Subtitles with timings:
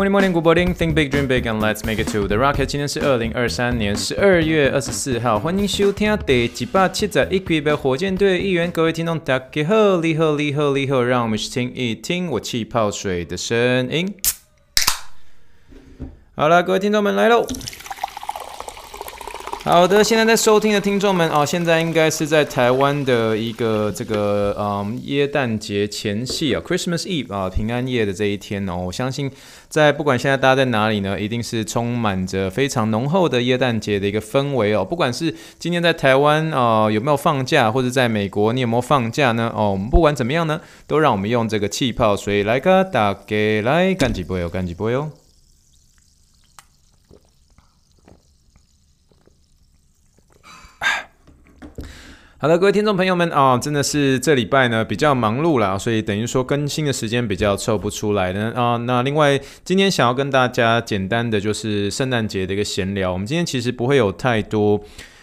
[0.00, 0.72] Morning, morning, good morning.
[0.72, 2.64] Think big, dream big, and let's make it to the rocket.
[2.64, 8.70] 今天是二零二三年十二月二十四号，欢迎收听第几百七十一集的火箭队一员。
[8.70, 14.14] 各位听众，大家好，你好，你好，你好，让我们去听一听我气泡水的声音。
[16.34, 17.46] 好了，各位听众们来喽。
[19.62, 29.30] 好的，现在在收听的听众们哦，现在应该是在台湾的一个这个嗯耶诞节前夕啊，Christmas Eve 啊，平安夜的这一天哦，我相信
[29.68, 34.82] 在不管现在大家在哪里呢，一定是充满着非常浓厚的耶诞节的一个氛围哦。
[34.82, 39.52] 不管是今天在台湾啊有没有放假，或者在美国你有没有放假呢？
[39.54, 45.10] 哦，我们不管怎么样呢，都让我们用这个气泡水来个大家来干几杯哦，干几杯哦。
[52.42, 58.78] 好的，各位听众朋友们啊、真的是这礼拜呢比较忙碌啦，所以等于说更新的时间比较凑不出来呢啊。
[58.78, 64.80] 那另外今天想要跟大家简单的就是圣诞节的一个闲聊，我们今天其实不会有太多。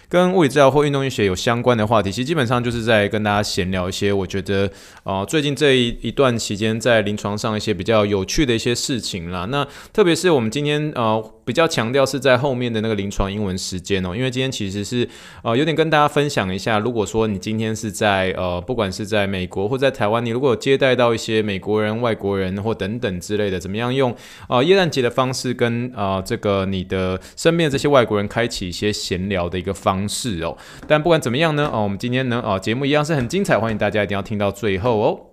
[0.10, 4.72] 跟物理治疗或运动医学有相关的话题，其实基本上就是在跟大家闲聊一些我觉得，
[5.04, 9.46] 呃，最近这一一段期间在临床上一些比较有趣的一些事情啦。
[9.46, 15.08] 那特别是我们今天呃比较强调是在后面的那个临床英文时间哦，因为今天其实是
[15.44, 24.14] 呃有点跟大家分享一下，如果说你今天是在呃不管是在美国或在台湾，你如果接待到一些美国人、外国人或等等之类的，怎么样用
[24.50, 30.44] 呃耶诞节的方式跟呃这个你的身边的这些外国人开启一些闲聊的一个方式。
[30.44, 35.27] 哦，但不管怎么样呢，哦，我们今天呢，哦，节目一样是很精彩，欢迎大家一定要听到最后哦。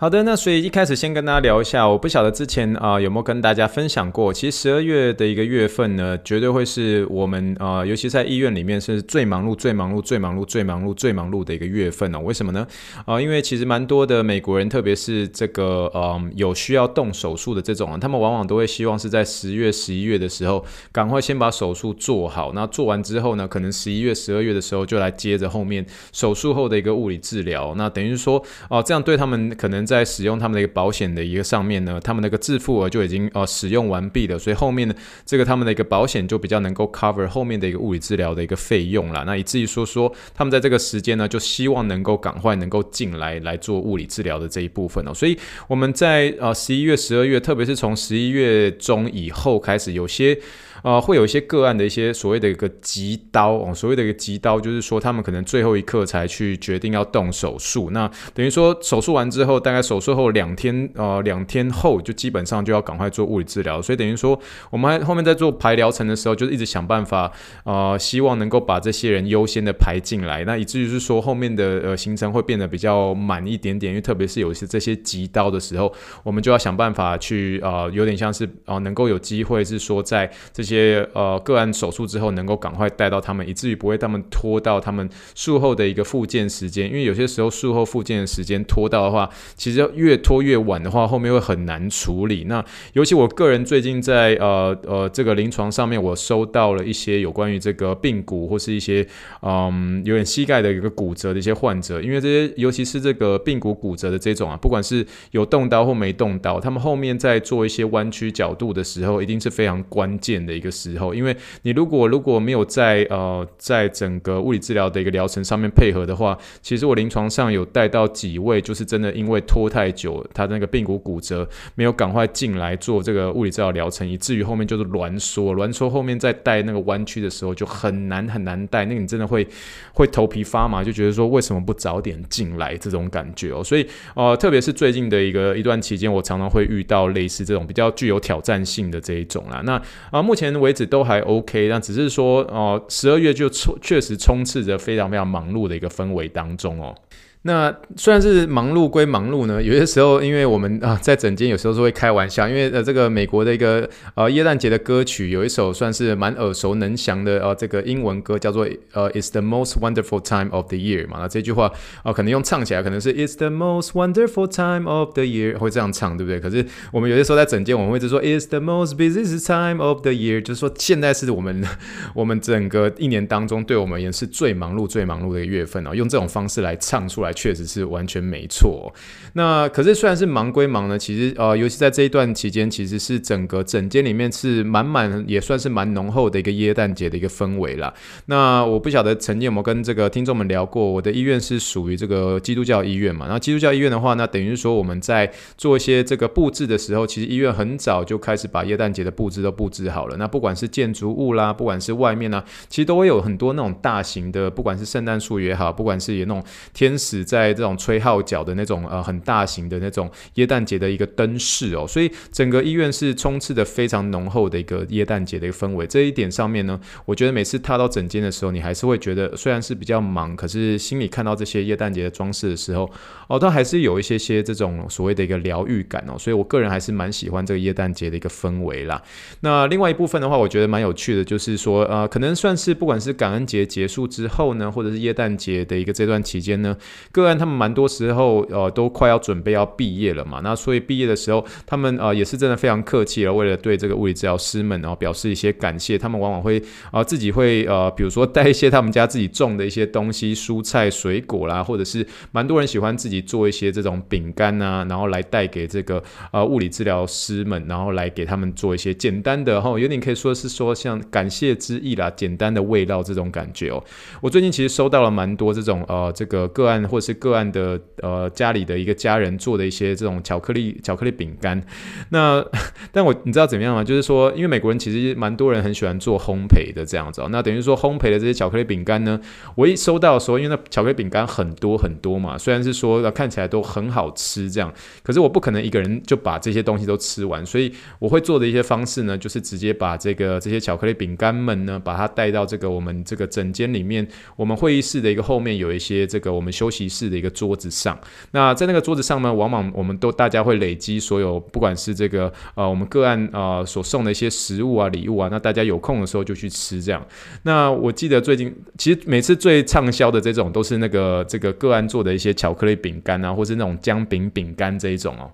[0.00, 12.20] 好的，那所以一开始先跟大家聊一下，我不晓得之前啊、有没有跟大家分享过，其实十二月的一个月份呢，绝对会是我们啊、尤其在医院里面是最忙碌、最忙碌、最忙碌、最忙碌、最忙碌的一个月份哦。
[12.20, 12.66] 为什么呢？
[13.04, 22.52] 啊、因为其实蛮多的美国人，特别是这个嗯、呃、有需要动手术的这种啊，他们往往都会希望是在十月、十一月的时候，赶快先把手术做好。
[22.54, 27.74] 那做完之后呢，可能十一月、十二月的时候就来接着后面手术后的一个物理治疗。
[27.76, 29.89] 那等于说哦、这样对他们可能。
[29.90, 34.94] 在使用他们的一个保险的一个上面呢，他们那个自付额就已经呃使用完毕了，所以后面的
[35.26, 39.24] 这个他们的一个保险就比较能够 cover 后面的一个物理治疗的一个费用了。
[39.26, 45.12] 那以至于说说他们在这个时间呢，就希望能够赶快能够进来来做物理治疗的这一部分哦。
[45.12, 45.36] 所以
[45.66, 50.38] 我们在呃十一月、十二月，特别是从十一月中以后开始，有些。
[50.82, 57.90] 呃，会有一些个案的一些所谓的一个急刀哦，所谓的一个急刀，就是说他们可能最后一刻才去决定要动手术。
[57.90, 63.82] 那等于说手术完之后，大概手术后两天，呃，两天后就基本上就要赶快做物理治疗。
[63.82, 64.40] 所以等于说
[64.70, 67.30] 我们还后面在做排疗程的时候，就是一直想办法，
[67.64, 70.44] 呃，希望能够把这些人优先的排进来。
[70.44, 75.92] 那以至于是说后面的呃行程会变得比较满一点点，因为特别是有一些这些急刀的时候，
[76.22, 80.69] 我们就要想办法去呃，有点像是呃，能够有机会是说在这些。
[80.70, 92.44] 些呃个案手术之后能够赶快带到他们，以至于不会他们拖到他们术后的一个复健时间，因为有些时候术后复健的时间拖到的话，其实越拖越晚的话，后面会很难处理。
[92.44, 99.04] 那尤其我个人最近在呃呃这个临床上面，我收到了一些有关于这个髌骨或是一些
[99.42, 110.59] 嗯有点膝盖的一个骨折的一些患者，因为这些尤其是这个髌骨骨折的这种啊，不管是有动刀或没动刀，他们后面在做一些弯曲角度的时候，一定是非常关键的。
[110.60, 129.48] 一个时候，因为你如果如果没有在呃在整个物理治疗的一个疗程上面配合的话，其实我临床上有带到几位，就是真的因为拖太久，他那个髌骨骨折，没有赶快进来做这个物理治疗疗程，以至于后面就是挛缩，挛缩后面再带那个弯曲的时候就很难很难带，那个你真的会
[129.94, 139.62] 会头皮发麻，就觉得说为什么不早点进来这种感觉哦，所以呃特别是最近的一个一段期间，我常常会遇到类似这种比较具有挑战性的这一种啦。
[139.64, 139.80] 那
[140.10, 140.49] 啊、目前。
[140.58, 146.94] 为止都还 OK，但只是说，哦，十二月就充确实充斥着非常非常忙碌的一个氛围当中哦。
[147.42, 161.72] 那虽然是忙碌归忙碌呢，有些时候因为我们啊在诊间有时候是会开玩笑，因为呃这个美国的一个呃耶诞节的歌曲有一首算是蛮耳熟能详的呃这个英文歌叫做呃 It's the most wonderful time of the year 嘛，那这句话
[162.02, 166.38] 啊、可能用唱起来可能是 It's the most wonderful time of the year 会这样唱对不对？
[166.40, 171.64] 可是我们有些时候在诊间我们会一直说 It's the most busiest time of the year，就是说现在是我们
[172.14, 177.29] 我们整个一年当中对我们而言是最忙碌最忙碌的一个月份哦，用这种方式来唱出来。
[177.32, 178.92] 确实是完全没错哦。
[179.34, 187.92] 那可是虽然是忙归忙呢，其实呃，尤其在这一段期间，其实是整个整间里面是满满，也算是蛮浓厚的一个耶诞节的一个氛围啦。
[188.26, 193.26] 那我不晓得曾经有没有跟这个听众们聊过，我的医院是属于这个基督教医院嘛？
[193.28, 200.16] 那基督教医院的话，那等于说我们在做一些这个布置的时候，其实医院很早就开始把耶诞节的布置都布置好了。
[200.16, 206.42] 那不管是建筑物啦，不管是外面呢，其实都会有很多那种大型的，不管是圣诞树也好，不管是有那种
[206.72, 215.86] 天使在这种吹号角的那种呃很大型的那种耶诞节的一个灯饰哦，所以整个医院是充斥着非常浓厚的一个耶诞节的一个氛围。
[215.86, 222.90] 这一点上面呢，我觉得每次踏到诊间的时候，你还是会觉得虽然是比较忙，可是心里看到这些耶诞节的装饰的时候，
[223.28, 226.18] 哦，都还是有一些些这种所谓的一个疗愈感哦。
[226.18, 229.02] 所以我个人还是蛮喜欢这个耶诞节的一个氛围啦。
[229.40, 236.76] 那另外一部分的话，我觉得蛮有趣的，就是说呃，可能算是不管是感恩节结束之后呢，或者是耶诞节的一个这段期间呢，
[237.12, 240.40] 个案他们蛮多时候呃都快要准备要毕业了嘛。
[240.42, 256.02] 那所以毕业的时候，他们呃也是真的非常客气了，为了对这个物理治疗师们然后表示一些感谢，他们往往会啊、自己会呃比如说带一些他们家自己种的一些东西，蔬菜水果啦，或者是蛮多人喜欢自己做一些这种饼干啊，然后来带给这个
[256.32, 263.82] 呃物理治疗师们，然后来给他们做一些简单的哈，有点可以说是说像感谢之意啦，简单的味道这种感觉哦。
[264.20, 271.62] 我最近其实收到了蛮多这种呃这个个案或是个案的呃家里的一个家人做的一些这种巧克力巧克力饼干。
[272.10, 272.44] 那
[272.92, 273.82] 但我你知道怎么样吗？
[273.82, 277.28] 就是说，因为美国人其实蛮多人很喜欢做烘焙的这样子哦。
[277.30, 279.20] 那等于说烘焙的这些巧克力饼干呢，
[279.54, 284.72] 我一收到的时候，因为那巧克力饼干很多很多嘛，虽然是说看起来都很好吃这样，
[285.02, 294.06] 可是我不可能一个人就把这些东西都吃完，所以我会做的一些方式呢，就是直接把这个这些巧克力饼干们呢，把它带到这个我们这个诊间里面，
[294.36, 297.96] 我们会议室的一个后面有一些这个我们休息室的一个桌子上。
[298.32, 307.06] 那在那个桌子上呢，往往我们都大家会累积所有，不管是这个呃我们个案啊所送的一些食物啊礼物啊，那大家有空的时候就去吃这样。
[307.44, 315.30] 那我记得最近其实每次最畅销的这种都是那个这个个案做的一些巧克力饼干啊，或是那种姜饼饼干这一种哦。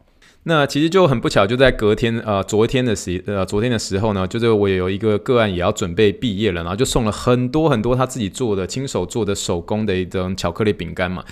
[0.49, 11.25] 那其实就很不巧，就在隔天，呃，昨天的时，呃，昨天的时候呢，就是我也有一个个案也要准备毕业了，然后就送了很多很多他自己做的、亲手做的手工的一种巧克力饼干嘛。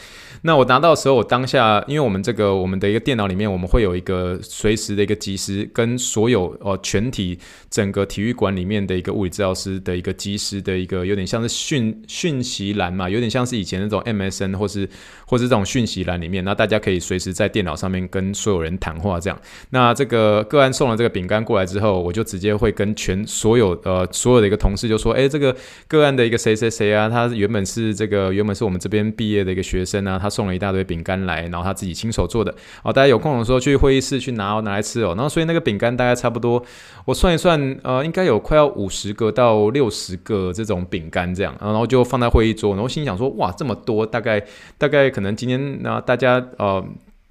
[0.42, 7.38] 那我拿到的时候，我当下，因为我们这个我们的一个电脑里面，我们会有一个随时的一个即时跟所有呃全体
[7.70, 14.88] 整个体育馆里面的一个物理治疗师的一个即时的一个有点像是讯讯息栏嘛，有点像是以前那种 MSN 或是
[15.24, 19.03] 或是这种讯息栏里面，那大家可以随时在电脑上面跟所有人谈。
[19.04, 19.38] 话这样，
[19.70, 25.54] 那这个个案送了这个饼干过来之后，我就直接会跟全所有呃所有的一个同事就说，哎，这个
[25.86, 36.62] 个案的一个谁谁谁啊，他原本是这个原本是我们这边毕业的一个学生啊，他送了一大堆饼干来，然后他自己亲手做的，哦，大家有空的时候去会议室去拿哦拿来吃哦，然后所以那个饼干大概差不多，
[37.04, 44.42] 我算一算，呃，应该有快要五十个到六十个这种饼干这样，然后就放在会议桌，然后心想说，哇，这么多，大概
[44.78, 46.84] 大概可能今天那大家呃。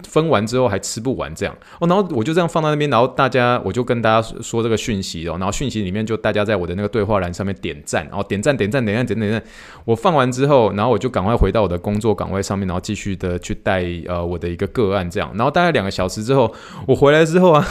[0.06, 9.50] 分完之后还吃不完这样哦，然后我就这样放在那边，然后大家我就跟大家说这个讯息哦，然后讯息里面就大家在我的那个对话栏上面点赞，然后点赞点赞点赞点赞点赞，
[9.84, 16.54] 我放完之后，然后我就赶快回到我的工作岗位上面，然后继续的去带呃我的一个个案这样，然后大概两个小时之后，
[16.86, 17.66] 我回来之后啊。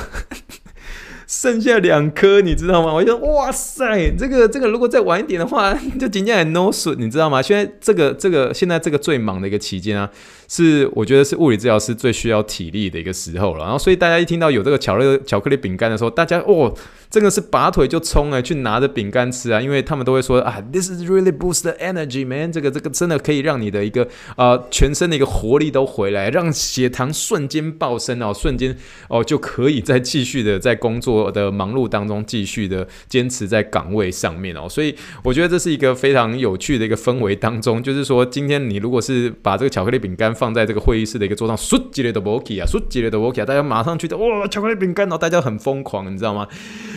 [1.34, 2.94] 剩下两颗，你知道吗？
[2.94, 7.42] 我就哇塞，这个这个如果再晚一点的话， 就今天很 no 损，你知道吗？
[7.42, 10.08] 现在这个这个现在这个最忙的一个期间啊，
[10.48, 13.64] 是我觉得是物理治疗师最需要体力的一个时候了。
[13.64, 16.74] 然后所以大家一听到有这个巧克力巧克力饼干的时候，大家哦。
[17.14, 19.62] 真的是拔腿就冲哎，去拿着饼干吃啊！
[19.62, 22.52] 因为他们都会说啊，this is really boost the energy, man。
[22.52, 28.76] 这个这个真的可以让你的一个呃全身的一个活力都回来，让血糖瞬间爆升哦，瞬间
[29.10, 34.68] 哦就可以再继续的在工作我的忙碌当中继续的坚持在岗位上面哦。
[34.68, 46.48] 所以我觉得这是一个非常有趣的一个氛围当中， 就是说今天你如果是把这个巧克力饼干放在这个会议室的一个桌上，唰几列的 w o k i 啊，唰几列的 w o k i 啊，大家马上去的哇，巧克力饼干，然后大家很疯狂，你知道吗？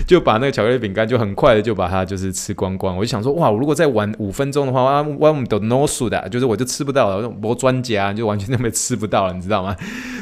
[0.06, 9.75] 就把那个巧克力饼干就很快的就把它就是吃光光，我就想说哇，我如果再晚五分钟的话，哇，我们都 no food 的，就是我就吃不到了，我专家就完全就没吃不到了，你知道吗？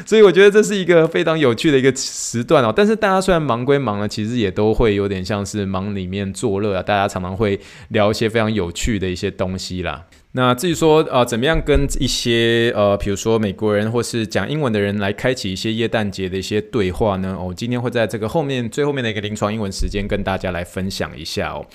[0.05, 2.73] 所以我觉得这是一个非常有趣的一个时段哦。
[2.75, 10.07] 但是大家虽然忙归忙忙了，其实也都会有点像是忙里面作乐啊，大家常常会聊一些非常有趣的一些东西啦。
[10.31, 17.37] 那至于说呃，怎么样跟一些呃，比如说美国人或是讲英文的人来开启一些耶诞节的一些对话呢？
[17.39, 21.65] 我、哦、今天会在这个后面最后面的一个临床英文时间跟大家来分享一下哦。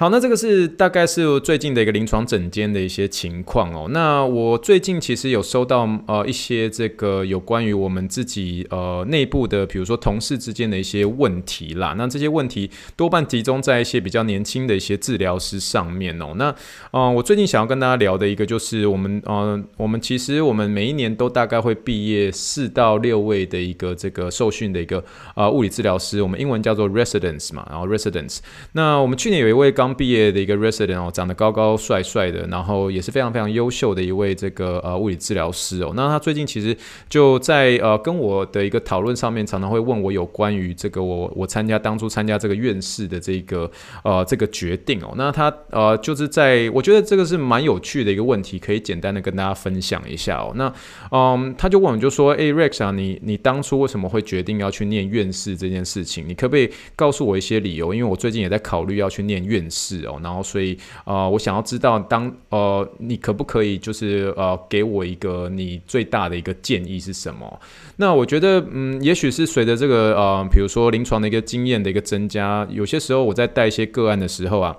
[0.00, 3.88] 好，那这个是大概是最近的一个临床诊间的一些情况哦。
[3.90, 11.96] 那我最近其实有收到呃一些这个有关于我们自己呃内部的，比如说同事之间的一些问题啦。
[11.98, 16.32] 那这些问题多半集中在一些比较年轻的一些治疗师上面哦。
[16.36, 16.54] 那
[16.92, 28.38] 呃我最近想要跟大家聊的一个就是我们呃我们其实我们每一年都大概会毕业四到六位的一个这个受训的一个呃物理治疗师，我们英文叫做 residents 嘛，然后 residents。
[28.74, 35.92] 那我们去年有一位刚刚毕业的一个 resident 哦，长得高高帅帅的，然后也是非常非常优秀的一位这个呃物理治疗师哦。
[35.96, 36.76] 那他最近其实
[37.08, 43.70] 就在呃跟我的一个讨论上面，常常会问我有关于这个我我参加当初参加这个院士的这个
[44.04, 45.14] 呃这个决定哦。
[45.16, 50.52] 那他呃就是在我觉得这个是蛮有趣的一个问题，可以简单的跟大家分享一下哦。
[50.56, 50.70] 那
[51.10, 56.28] 嗯，他就问我就说：“哎，Rex 啊，你你当初为什么会决定要去念院士这件事情？
[56.28, 57.94] 你可不可以告诉我一些理由？
[57.94, 67.60] 因为我最近也在考虑要去念院士。”是哦，然后所以呃，我想要知道当呃，你可不可以就是呃，给我一个你最大的一个建议是什么？
[67.96, 74.76] 那我觉得嗯，也许是随着这个呃，比如说临床的一个经验的一个增加，有些时候我在带一些个案的时候啊。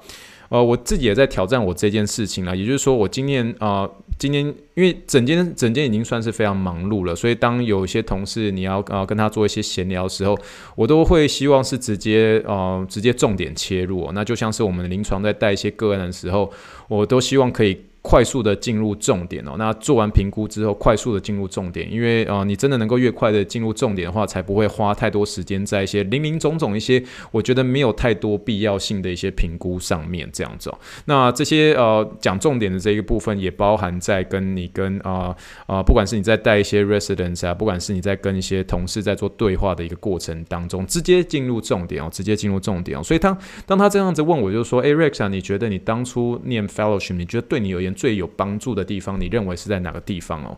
[0.50, 3.88] 呃，我自己也在挑战我这件事情了，也就是说，我今年啊、
[4.20, 4.46] 今天
[4.76, 10.38] 因为整间整间已经算是非常忙碌了，所以当有一些同事你要、呃、跟他做一些闲聊的时候，
[10.76, 16.52] 我都会希望是直接呃直接重点切入、那就像是我们临床在带一些个案的时候，
[16.88, 17.89] 我都希望可以。
[18.10, 30.80] 快速的进入重点哦，那做完评估之后，快速的进入重点，因为呃，你真的能够越快的进入重点的话，才不会花太多时间在一些零零总总一些我觉得没有太多必要性的一些评估上面这样子哦。
[31.06, 35.36] 那这些呃讲重点的这一部分，也包含在跟你跟啊
[35.68, 43.04] 啊、不管是你在带一些 residents 啊，不管是你在跟一些同事在做对话的一个过程当中，直接进入重点哦，直接进入重点哦。
[43.04, 43.38] 所以他
[43.68, 50.58] 当他这样子问我，就说，哎，Rex 啊，你觉得你当初念 fellowship，你觉得对你而言，最有帮助的地方，你认为是在哪个地方哦？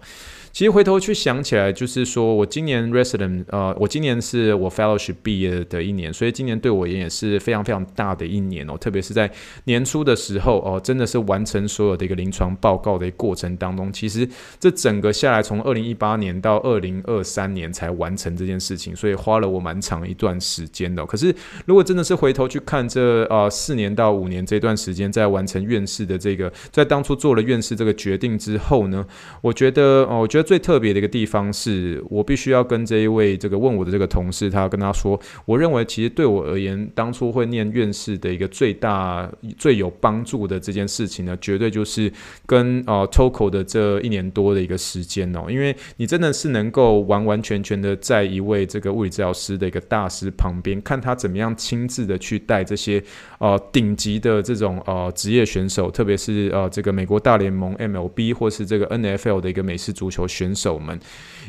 [0.53, 8.77] 其实回头去想起来，就是说我今年 resident，呃，我今年是我 fellowship 毕业的一年，所以今年对我而言也是非常非常大的一年哦。
[8.77, 9.31] 特别是在
[9.63, 14.27] 年初的时候哦，真的是完成所有的一个临床报告的过程当中，其实
[14.59, 21.05] 这整个下来，从二零一八年到二零二三年才完成这件事情，所以花了我蛮长一段时间的。
[21.05, 21.33] 可是
[21.65, 29.05] 如果真的是回头去看这呃四年到五年这段时间，在完成院士的这个，在当初做了院士这个决定之后呢，
[29.39, 30.40] 我觉得哦，我觉得。
[30.43, 42.11] 最特别的一个地方是我必须要跟这一位这个问我的这个同事，他要跟他说，我认为其实对我而言，当初会念院士的一个最大最有帮助的这件事情呢，绝对就是
[42.45, 53.03] 跟呃 TOCO 的这一年多的一个时间哦，因为你真的是能够完完全全的在一位这个物理治疗师的一个大师旁边，看他怎么样亲自的去带这些
[53.39, 60.97] 呃顶级的这种呃职业选手，特别是呃这个美国大联盟 MLB 或是这个 NFL 的一个美式足球选手们，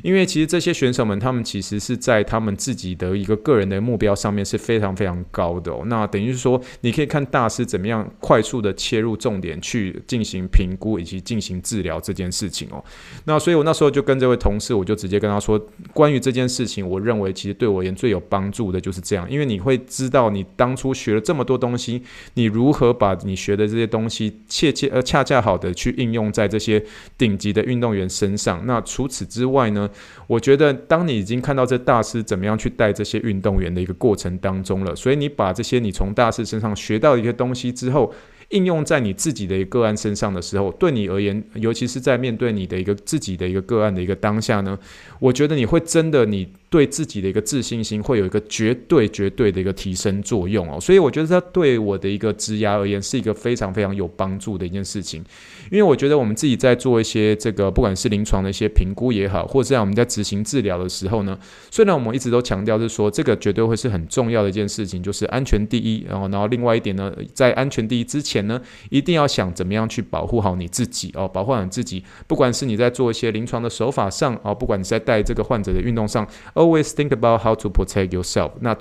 [0.02, 5.84] 因为其实这些选手们，他们其实是在他们自己的一个个人的目标上面是非常非常高的哦。
[5.86, 12.82] 那等于是说，你可以看大师怎么样快速的切入重点去进行评估以及进行治疗这件事情哦。
[13.24, 15.58] 那所以我那时候就跟这位同事，我就直接跟他说，
[15.92, 22.02] 关于这件事情，我认为其实对我而言最有帮助的就是这样，因为你会知道你当初学了这么多东西，
[22.34, 26.82] 你如何把你学的这些东西切切呃恰恰好的去应用在这些
[27.16, 28.64] 顶级的运动员身上。
[28.66, 29.86] 那那除此之外呢，
[30.26, 38.14] 我觉得当你已经看到这大师怎么样去带这些运动员的一个过程当中了，所以你把这些你从大师身上学到的一些东西之后，
[38.48, 44.78] 应用在你自己的一个案身上的时候，对你而言，尤其是在面对你的一个自己的一个个案的一个当下呢，
[45.20, 46.48] 我觉得你会真的你。
[46.72, 55.22] 对自己的一个自信心会有一个绝对绝对的一个提升作用哦，所以我觉得它对我的一个职涯而言是一个非常非常有帮助的一件事情，
[55.70, 61.38] 因为我觉得我们自己在做一些这个不管是临床的一些评估也好，或者在我们在执行治疗的时候呢，
[61.70, 76.26] 虽然我们一直都强调是说这个绝对会是很重要的一件事情，就是安全第一，然后然后另外一点呢，在安全第一之前呢，一定要想怎么样去保护好你自己哦，保护好你自己，不管是你在做一些临床的手法上哦，不管你在带这个患者的运动上。
[76.62, 78.52] Always think about how to protect yourself。
[78.60, 78.76] 那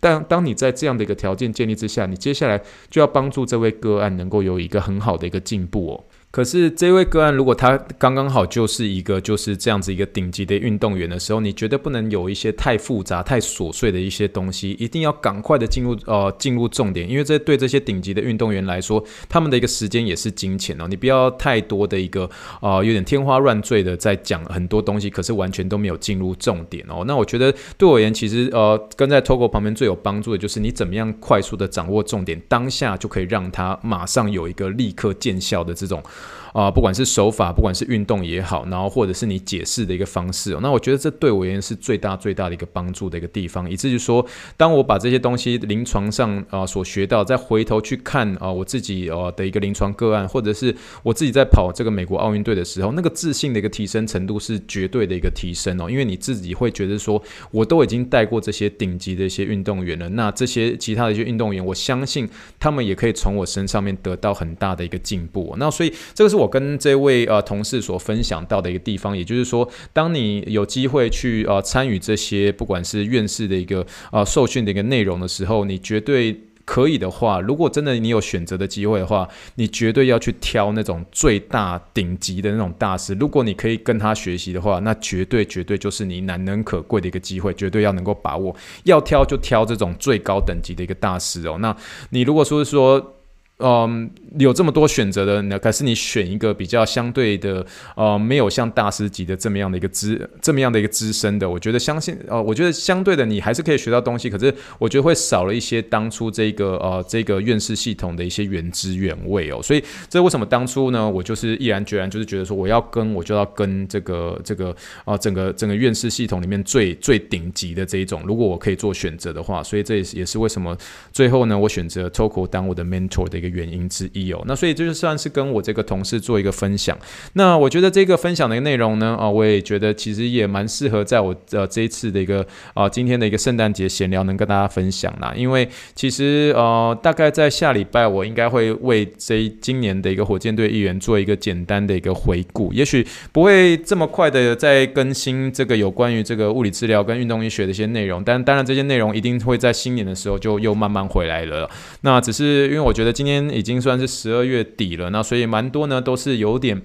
[0.00, 2.60] 当当你在这样的一个条件建立之下，你接下来
[2.90, 6.04] 就要帮助这位个案能够有一个很好的一个进步哦。
[6.32, 20.86] 可是这位个案，如果他刚刚好就是一个就是这样子一个顶级的运动员的时候，你绝对不能有一些太复杂、太琐碎的一些东西，一定要赶快的进入呃进入重点，因为这对这些顶级的运动员来说，他们的一个时间也是金钱哦。
[20.88, 22.28] 你不要太多的一个
[22.62, 27.04] 呃有点天花乱坠的在讲很多东西，可是完全都没有进入重点哦。
[27.06, 36.02] 那我觉得对我而言，其实呃跟在 Togo 旁边最有帮助的就是你怎么样快速的掌握重点，当下就可以让他马上有一个立刻见效的这种。
[36.52, 44.24] 啊，不管是手法，不管是运动也好，然后或者是你解释的一个方式哦，那我觉得这对我而言是最大最大的一个帮助的一个地方，以至于说，
[44.56, 62.28] 当我把这些东西临床上啊所学到，再回头去看啊我自己呃的一个临床个案，或者是我自己在跑这个美国奥运队的时候，那个自信的一个提升程度是绝对的一个提升哦，因为你自己会觉得说，我都已经带过这些顶级的一些运动员了，那这些其他的一些运动员，我相信
[62.60, 66.41] 他们也可以从我身上面得到很大的一个进步，那所以这个是我。
[66.42, 83.14] 我跟这位呃同事所分享到的一个地方，也就是说，当你有机会去呃参与这些不管是院士的一个呃受训的一个内容的时候，你绝对可以的话，如果真的你有选择的机会的话，你绝对要去挑那种最大顶级的那种大师。
[83.14, 88.54] 如果你可以跟他学习的话，那绝对绝对就是你难能可贵的一个机会，绝对要能够把握。
[88.84, 91.58] 要挑就挑这种最高等级的一个大师哦。
[91.60, 91.76] 那
[92.10, 93.16] 你如果说是说。
[93.64, 97.64] 嗯，有这么多选择的，那可是你选一个比较相对的，
[97.94, 111.08] 呃，没有像大师级的这么样的一个资，这么样的一个资深的，我觉得相信，呃，我觉得相对的你还是可以学到东西，可是我觉得会少了一些当初这个呃这个院士系统的一些原汁原味哦，所以这为什么当初呢？
[111.08, 114.70] 我就是毅然决然就是觉得说我要跟我就要跟这个这个
[115.04, 120.76] 啊、呃、整个整个院士系统里面最最顶级的这一种，如果我可以做选择的话，所以这也是也是为什么
[121.12, 123.51] 最后呢，我选择 Toko 当我的 mentor 的一个。
[123.52, 126.96] 原因之一哦，那所以这就算是跟我这个同事做一个分享。
[127.34, 132.44] 那我觉得这个分享的内容呢，啊，我也觉得其实也蛮适合在我呃这一次的一个
[132.74, 135.32] 啊今天的一个圣诞节闲聊能跟大家分享啦。
[135.36, 151.68] 因为其实呃大概在下礼拜我应该会为这今年的一个火箭队一员做一个简单的一个回顾，也许不会这么快的再更新这个有关于这个物理治疗跟运动医学的一些内容，但当然这些内容一定会在新年的时候就又慢慢回来了。
[152.00, 153.41] 那只是因为我觉得今天。
[153.50, 156.82] 已经算是十二月底了，那所以蛮多呢，都是有点。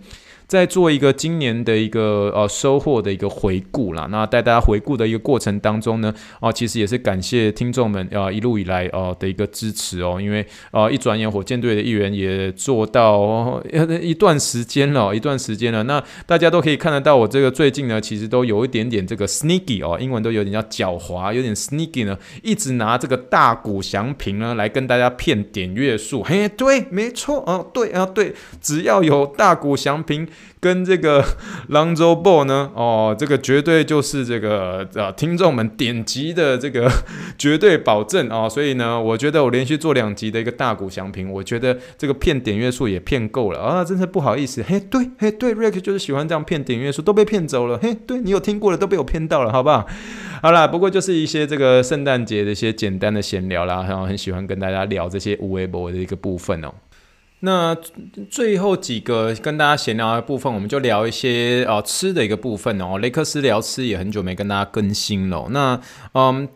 [0.48, 13.62] 在做一个今年的一个呃收获的一个回顾啦，那带大家回顾的一个过程当中呢，哦，其实也是感谢听众们啊一路以来哦的一个支持哦，因为啊一转眼火箭队的一员也做到
[14.02, 30.26] 一段时间了，一段时间了，那大家都可以看得到我这个最近呢，其实都有一点点这个 sneaky 哦，英文都有点叫狡猾，有点 sneaky 呢，一直拿这个大谷祥平呢来跟大家骗点月数，嘿，对，没错，哦，对啊，对，只要有大谷祥平。
[30.60, 31.24] 跟这个
[31.70, 36.90] Lonzo Ball 呢，哦，这个绝对就是这个呃听众们点击的这个
[37.38, 49.86] 绝对保证哦，所以呢，我觉得我连续做两集的一个大谷翔平，我觉得这个骗点阅数也骗够了啊，真是不好意思，嘿，对，嘿，对，Rick 就是喜欢这样骗点阅数，都被骗走了，嘿，对你有听过的都被我骗到了，好不好？
[50.42, 56.74] 好啦，不过就是一些这个圣诞节的一些简单的闲聊啦，然后很喜欢跟大家聊这些无微博的一个部分哦。
[57.40, 57.76] 那
[58.30, 62.98] 最后几个跟大家闲聊的部分，我们就聊一些啊、呃、吃的一个部分哦。
[62.98, 65.48] 雷克斯聊吃也很久没跟大家更新了。
[65.52, 65.82] 那
[66.14, 66.48] 嗯。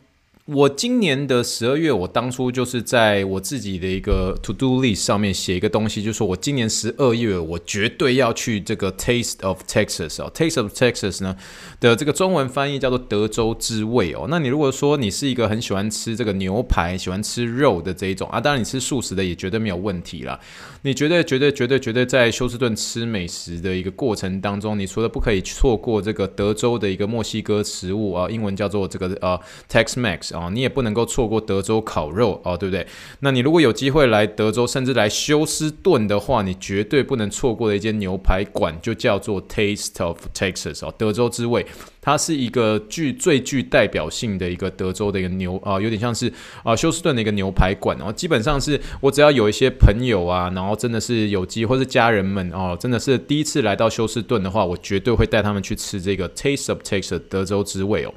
[0.45, 11.37] 我今年的十二月，我当初就是在我自己的一个 to do list 上面写一个东西，就是说我今年十二月我绝对要去这个 Taste of Texas 哦，Taste of Texas 呢
[11.79, 14.25] 的这个中文翻译叫做德州之味哦。
[14.29, 20.39] 那你如果说你是一个很喜欢吃这个牛排、喜欢吃肉的这一种啊，当然你吃素食的也绝对没有问题啦。
[20.83, 29.39] 你绝对、绝对、绝对、绝对在休斯顿吃美食的一个过程当中，你除了不可以错过这个德州的一个墨西哥食物啊，英文叫做这个呃
[29.69, 30.49] Tex-Mex 啊。
[30.51, 32.87] 你也不能够错过德州烤肉哦，对不对？
[33.19, 41.63] 那你如果有机会来德州，甚至来休斯顿的话，你绝对不能错过的一间牛排馆，就叫做 Taste of Texas 哦，德州之味。
[42.01, 46.33] 它是一个具最具代表性的一个德州的一个牛啊，有点像是
[46.63, 48.11] 啊休斯顿的一个牛排馆哦。
[48.11, 58.13] 基本上是我只要有一些朋友啊，然后真的是有机，或是家人们哦，真的是第一次来到休斯顿的话，我绝对会带他们去吃这个 Taste of Texas 德州之味哦。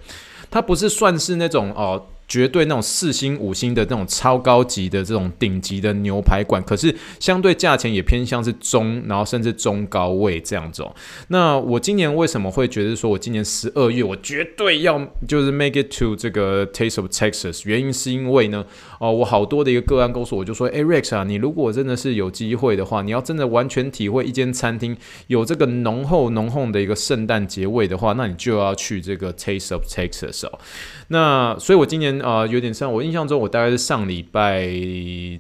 [0.51, 2.07] 它不是算是那种哦。
[2.27, 10.85] 绝对那种四星五星的那种超高级的这种顶级的牛排馆，可是相对价钱也偏向是中，然后甚至中高位这样子。
[11.29, 17.63] 那我今年为什么会觉得说我今年十二月我绝对要 就是 make it to 这个 Taste of Texas？
[17.65, 18.65] 原因是因为呢，
[18.99, 24.97] 哦，我好多的一个个案告诉我，就说，哎，Rex 啊，你如果真的是有机会的话，你要真的完全体会一间餐厅
[25.29, 30.59] 有这个浓厚浓厚的一个圣诞节味的话，那你就要去这个 Taste of Texas 哦。
[31.09, 34.69] 那所以，我今年啊、有点像我印象中，我大概是上礼拜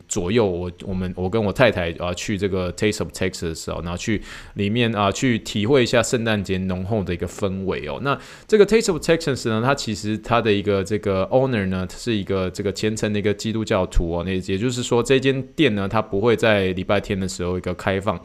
[0.09, 4.21] 左右，我我们我跟我太太啊、去这个 Taste of Texas 哦，然后去
[4.55, 7.99] 里面啊、去体会一下圣诞节浓厚的一个氛围哦。
[8.03, 14.23] 那这个 Taste of Texas 呢，它其实它的一个这个 owner 呢，是一个这个虔诚的一个基督教徒哦。
[14.25, 18.21] 那也就是说，这间店呢，它不会在礼拜天的时候一个开放。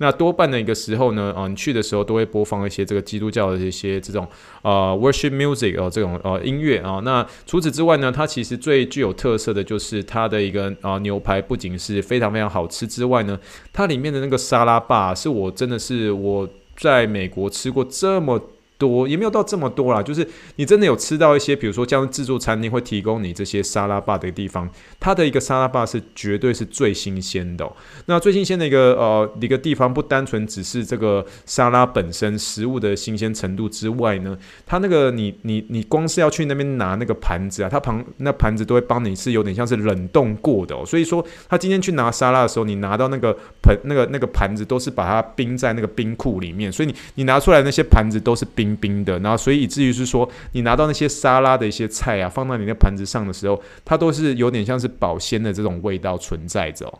[0.00, 4.26] 那多半的一个时候呢，啊，你去的时候都会播放一些这个基督教的一些这种
[4.62, 7.00] 啊 worship music 哦，这种呃音乐啊。
[7.04, 13.38] 那除此之外呢，它其实最具有特色的就是它的一个啊牛排不仅是非常非常好吃之外呢，
[13.72, 18.40] 它里面的那个沙拉吧是我真的是我在美国吃过这么。
[18.80, 27.76] 多也没有到这么多啦，就是你真的有吃到一些，比如说像自助餐厅会提供你这些沙拉吧的地方，它的一个沙拉吧是绝对是最新鲜的喔。
[28.06, 40.86] 那最新鲜的一个呃一个地方，不单纯只是这个沙拉本身食物的新鲜程度之外呢，它那个你你你光是要去那边拿那个盘子啊，它旁那盘子都会帮你是有点像是冷冻过的喔。
[40.86, 48.69] 所以说他今天去拿沙拉的时候，你拿到那个盆那个那个盘子都是把它冰在那个冰库里面，所以你你拿出来那些盘子都是冰。
[48.76, 56.92] 冰的，然后所以以至于是说，你拿到那些沙拉的一些菜啊，放到你的盘子上的时候，它都是有点像是保鲜的这种味道存在着。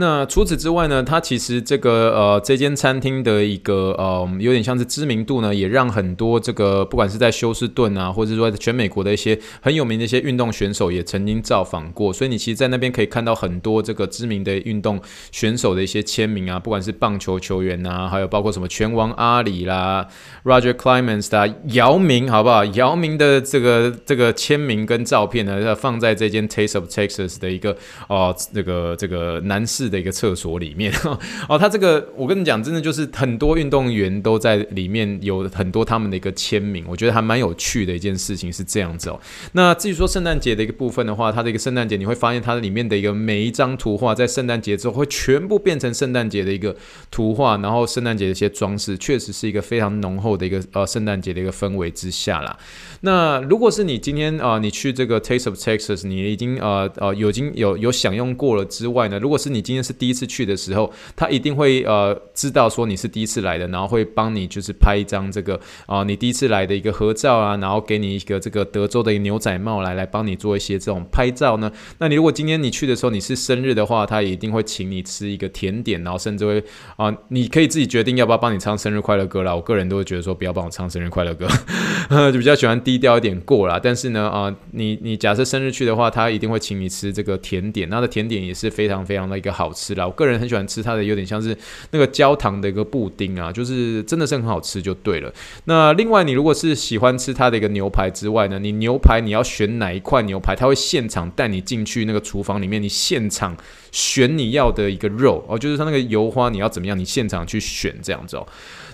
[0.00, 15.00] 那除此之外呢，它其实这个呃这间餐厅的一个呃有点像是知名度呢，也让很多这个不管是在休斯顿啊，或者说全美国的一些很有名的一些运动选手也曾经造访过，所以你其实，在那边可以看到很多这个知名的运动
[15.32, 20.06] 选手的一些签名啊，不管是棒球球员啊，还有包括什么拳王阿里啦、
[20.44, 22.64] Roger Clemens 啊、姚明，好不好？
[22.66, 27.72] 姚明的这个这个签名跟照片呢，要放在这间 Taste of Texas 的一个
[28.06, 29.87] 哦、呃、这个这个男士。
[29.88, 30.92] 的一个厕所里面
[31.48, 39.20] 哦，他这个我跟你讲，真的就是很多运动员都在里面有很多他们的一个签名，我觉得还蛮有趣的一件事情是这样子哦。
[39.52, 46.74] 那至于说圣诞节的一个部分的话，它的一个圣诞节你会发现它的里面的一个每一张图画，在圣诞节之后会全部变成圣诞节的一个
[47.10, 52.56] 图画，然后圣诞节的一些装饰，确实是一个非常浓厚的一个呃圣诞节的一个氛围之下啦。
[53.02, 71.70] 那如果是你今天啊、你去这个 Taste of Texas，你已经呃呃有经有有享用过了之外呢，如果是你今天是第一次去的时候，他一定会呃知道说你是第一次来的，然后会帮你就是拍一张这个啊、你第一次来的一个合照啊，然后给你一个这个德州的一个牛仔帽来来帮你做一些这种拍照呢。
[71.98, 76.64] 那你如果今天你去的时候你是生日的话，他也一定会请你吃一个甜点，然后甚至会
[76.96, 79.54] 啊、你可以自己决定要不要帮你唱生日快乐歌啦。
[79.54, 81.46] 我个人都会觉得说不要帮我唱生日快乐歌，
[82.32, 82.78] 就比较喜欢。
[82.78, 90.06] 低调一点过啦，但是呢，啊、你你假设生日去的话，他一定会请你吃这个甜点，那的甜点也是非常非常的一个好吃啦。
[90.06, 91.56] 我个人很喜欢吃它的，有点像是
[91.90, 95.34] 那个焦糖的一个布丁啊，就是真的是很好吃就对了。
[95.64, 103.56] 那另外，你如果是喜欢吃它的一个牛排之外呢，你牛排你要选哪一块牛排，它会现场带你进去那个厨房里面，你现场
[103.90, 108.46] 选你要的一个肉哦，就是它那个油花你要怎么样，你现场去选这样子哦。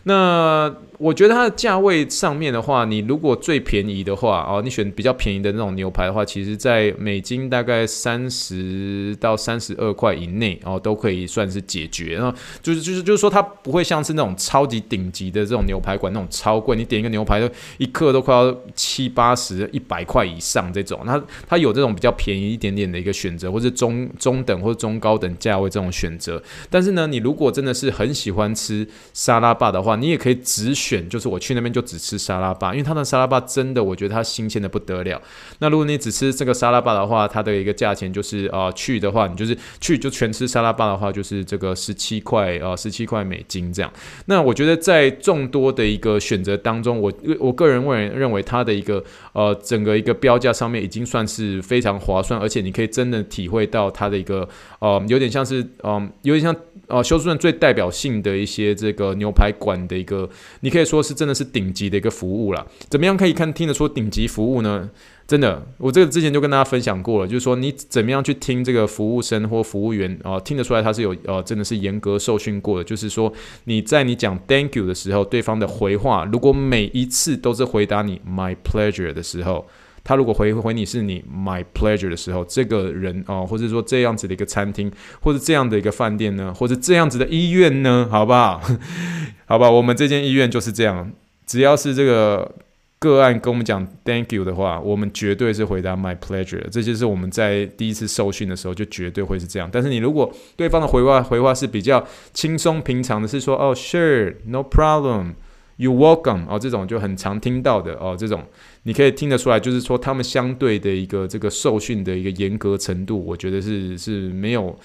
[0.04, 12.14] 那我觉得它的价位上面的话，你如果最便宜的话哦，你选比较便宜的那种牛排的话，其实在美金大概三十到三十二块以内哦，都可以算是解决。
[12.14, 21.00] 然后就是就是就是说，它不会像是那种超级顶级的这种牛排馆那种超贵，你点一个牛排都一克都快要七八十、一百块以上这种。
[21.04, 26.40] 它它有这种比较便宜一点点的一个选择，或者中中等或者中高等价位这种选择。
[26.70, 35.20] 但是呢，你如果真的是很喜欢吃沙拉吧的话，你也可以只选，就是我去那边就只吃沙拉吧，因为它的沙拉吧真的，我觉得它新鲜的不得了。
[35.58, 43.92] 那如果你只吃这个沙拉吧的话，它的一个价钱就是啊、去的话你就是去就全吃沙拉吧的话，就是这个十七块啊，十七块美金这样。
[44.26, 49.02] 那我觉得在众多的一个选择当中，我我个人认为认为它的一个
[49.32, 56.54] 呃整个一个标价上面已经算是非常划算，而且你可以真的体会到它的一个呃有点像是嗯、呃、有点像。
[56.86, 60.28] 呃，休斯顿最代表性的一些这个牛排馆的一个，
[60.60, 62.66] 你可以说是真的是顶级的一个服务了。
[62.88, 64.90] 怎么样可以看听得出顶级服务呢？
[65.26, 72.84] 真的，我这个之前就跟大家分享过了，就是说你怎么样去听这个服务生或服务员啊，听得出来他是有呃，真的是严格受训过的。
[72.84, 73.32] 就是说
[73.64, 79.66] 你在你讲 Thank you 的时候，对方的回话如果每一次都是回答你 My pleasure 的时候。
[80.04, 88.60] 他如果回回你是你 my pleasure 的时候，这个人哦，或者说这样子的一个餐厅，或者这样的一个饭店呢，或者这样子的医院呢，好不好？
[89.46, 91.10] 好吧，我们这间医院就是这样，
[91.46, 92.54] 只要是这个。
[93.00, 96.66] 个案跟我们讲 Thank you 的话，我们绝对是回答 My pleasure。
[96.70, 99.68] 这就是我们在第一次受训的时候就绝对会是这样。
[99.70, 105.34] 但是你如果对方的回话回话是比较轻松平常的，是说哦 Sure，No problem
[105.76, 108.42] You welcome 哦，这种就很常听到的哦，这种
[108.84, 114.78] 你可以听得出来，就是说他们相对的一个这个受训的一个严格程度，我觉得是是没有。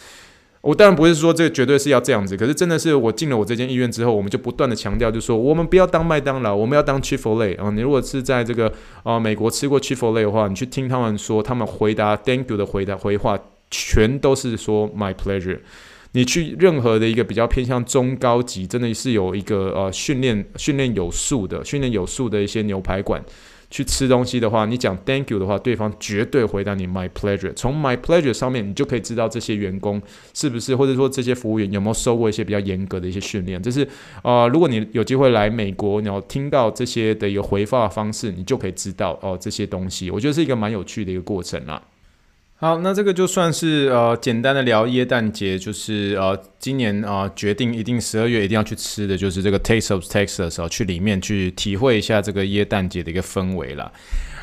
[0.62, 7.70] 我当然不是说这个绝对是要这样子，可是真的是我进了我这间医院之后，我们就不断的强调，就是说我们不要当麦当劳，我们要当 Chick-fil-A 啊。
[7.70, 8.70] 你如果是在这个
[9.04, 13.40] 啊、美国吃过 Chick-fil-A 的话，你去听他们说，他们回答 Thank you 的回答回话，
[13.72, 15.60] 全都是说 My pleasure。
[16.14, 23.24] 你去任何的一个比较偏向中高级，真的是有一个呃训练训练有素的训练有素的一些牛排馆。
[23.72, 27.54] 去吃东西的话，你讲 Thank you 的话，对方绝对回答你 My pleasure。
[27.54, 30.02] 从 My pleasure 上面，你就可以知道这些员工
[30.34, 33.62] 是不是，或者说这些服务员有没有受过一些比较严格的一些训练。
[33.62, 33.88] 就是
[34.24, 40.10] 呃，如果你有机会来美国，你要听到这些的一个回话方式，你就可以知道哦、这些东西。
[40.10, 41.80] 我觉得是一个蛮有趣的一个过程啦。
[42.62, 53.90] 好，那这个就算是呃简单的聊耶诞节，就是呃今年啊、决定一定十二月一定要去吃的就是这个 Taste of Texas 哦，去里面去体会一下这个耶诞节的一个氛围啦。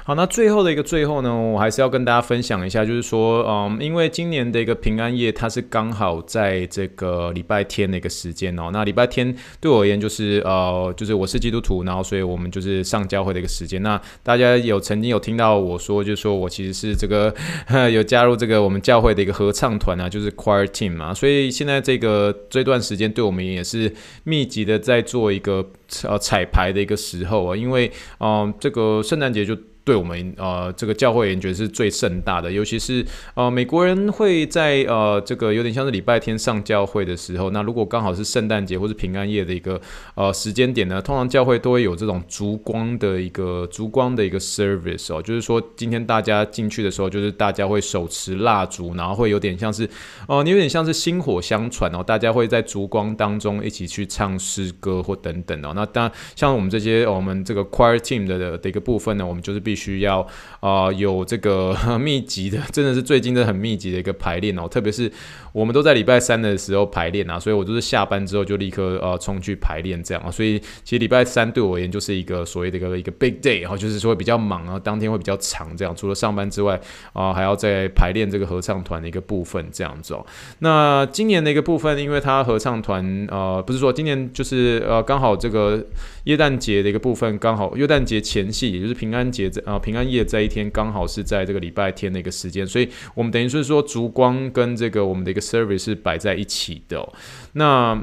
[0.06, 8.70] 好，那最后的一个最后呢，我还是要跟大家分享一下，就是说，嗯，因为今年的一个平安夜，它是刚好在这个礼拜天的一个时间哦。
[8.72, 13.82] 那礼拜天对我而言，就是呃，就是我是基督徒，然后所以我们就是上教会的一个时间。
[13.82, 17.34] 那大家有曾经有听到我说，就是说我其实是这个
[17.92, 21.12] 有加入这个我们教会的一个合唱团啊，就是 choir team 嘛。
[21.12, 23.92] 所以现在这个这段时间对我们也是
[24.22, 25.68] 密集的在做一个
[26.04, 27.90] 呃彩排的一个时候啊，因为
[28.20, 29.58] 嗯、这个圣诞节就。
[29.86, 39.80] 对我们呃这个教会也觉得是最盛大的，尤其是呃美国人会在呃这个有点像是礼拜天上教会的时候，那如果刚好是圣诞节或是平安夜的一个
[40.16, 49.88] 呃时间点呢，通常教会都会有这种烛光的一个烛光的一个 service 哦，就是说今天大家进去的时候，就是大家会手持蜡烛，然后会有点像是
[50.26, 55.72] 哦、你有点像是薪火相传哦，大家会在烛光当中一起去唱诗歌或等等哦。
[55.76, 60.26] 那当然像我们这些我们这个 choir team 的的一个部分呢，我们就是必需要
[60.60, 64.66] 啊、有这个 密集的， 真的是最近的很密集的一个排练哦。
[64.66, 65.12] 特别是
[65.52, 70.30] 我们都在礼拜三的时候排练啊，所以我就是下班之后就立刻呃冲去排练这样啊。
[70.30, 75.94] 所以其实礼拜三对我而言就是一个所谓的一个一个 big day，然后就是说比较忙啊，当天会比较长这样。
[75.94, 76.80] 除了上班之外
[77.12, 80.24] 啊、还要再排练这个合唱团的一个部分这样子哦。
[80.60, 85.84] 那今年的一个部分，因为他合唱团呃，不是说今年就是呃刚好这个
[86.24, 97.06] 耶诞节的一个部分，刚好耶诞节前夕，也就是平安节这平安夜这一天刚好是在这个礼拜天的一个时间，所以我们等于是说烛光跟这个我们的一个 service 是摆在一起的。
[97.52, 98.00] 那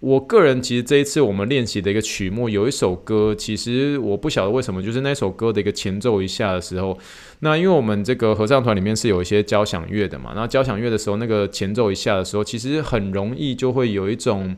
[0.00, 6.98] 我个人其实这一次我们练习的一个曲目有一首歌，其实我不晓得为什么，就是那首歌的一个前奏一下的时候，
[7.40, 14.56] 那因为我们这个合唱团里面是有一些交响乐的嘛，那交响乐的时候那个前奏一下的时候，其实很容易就会有一种。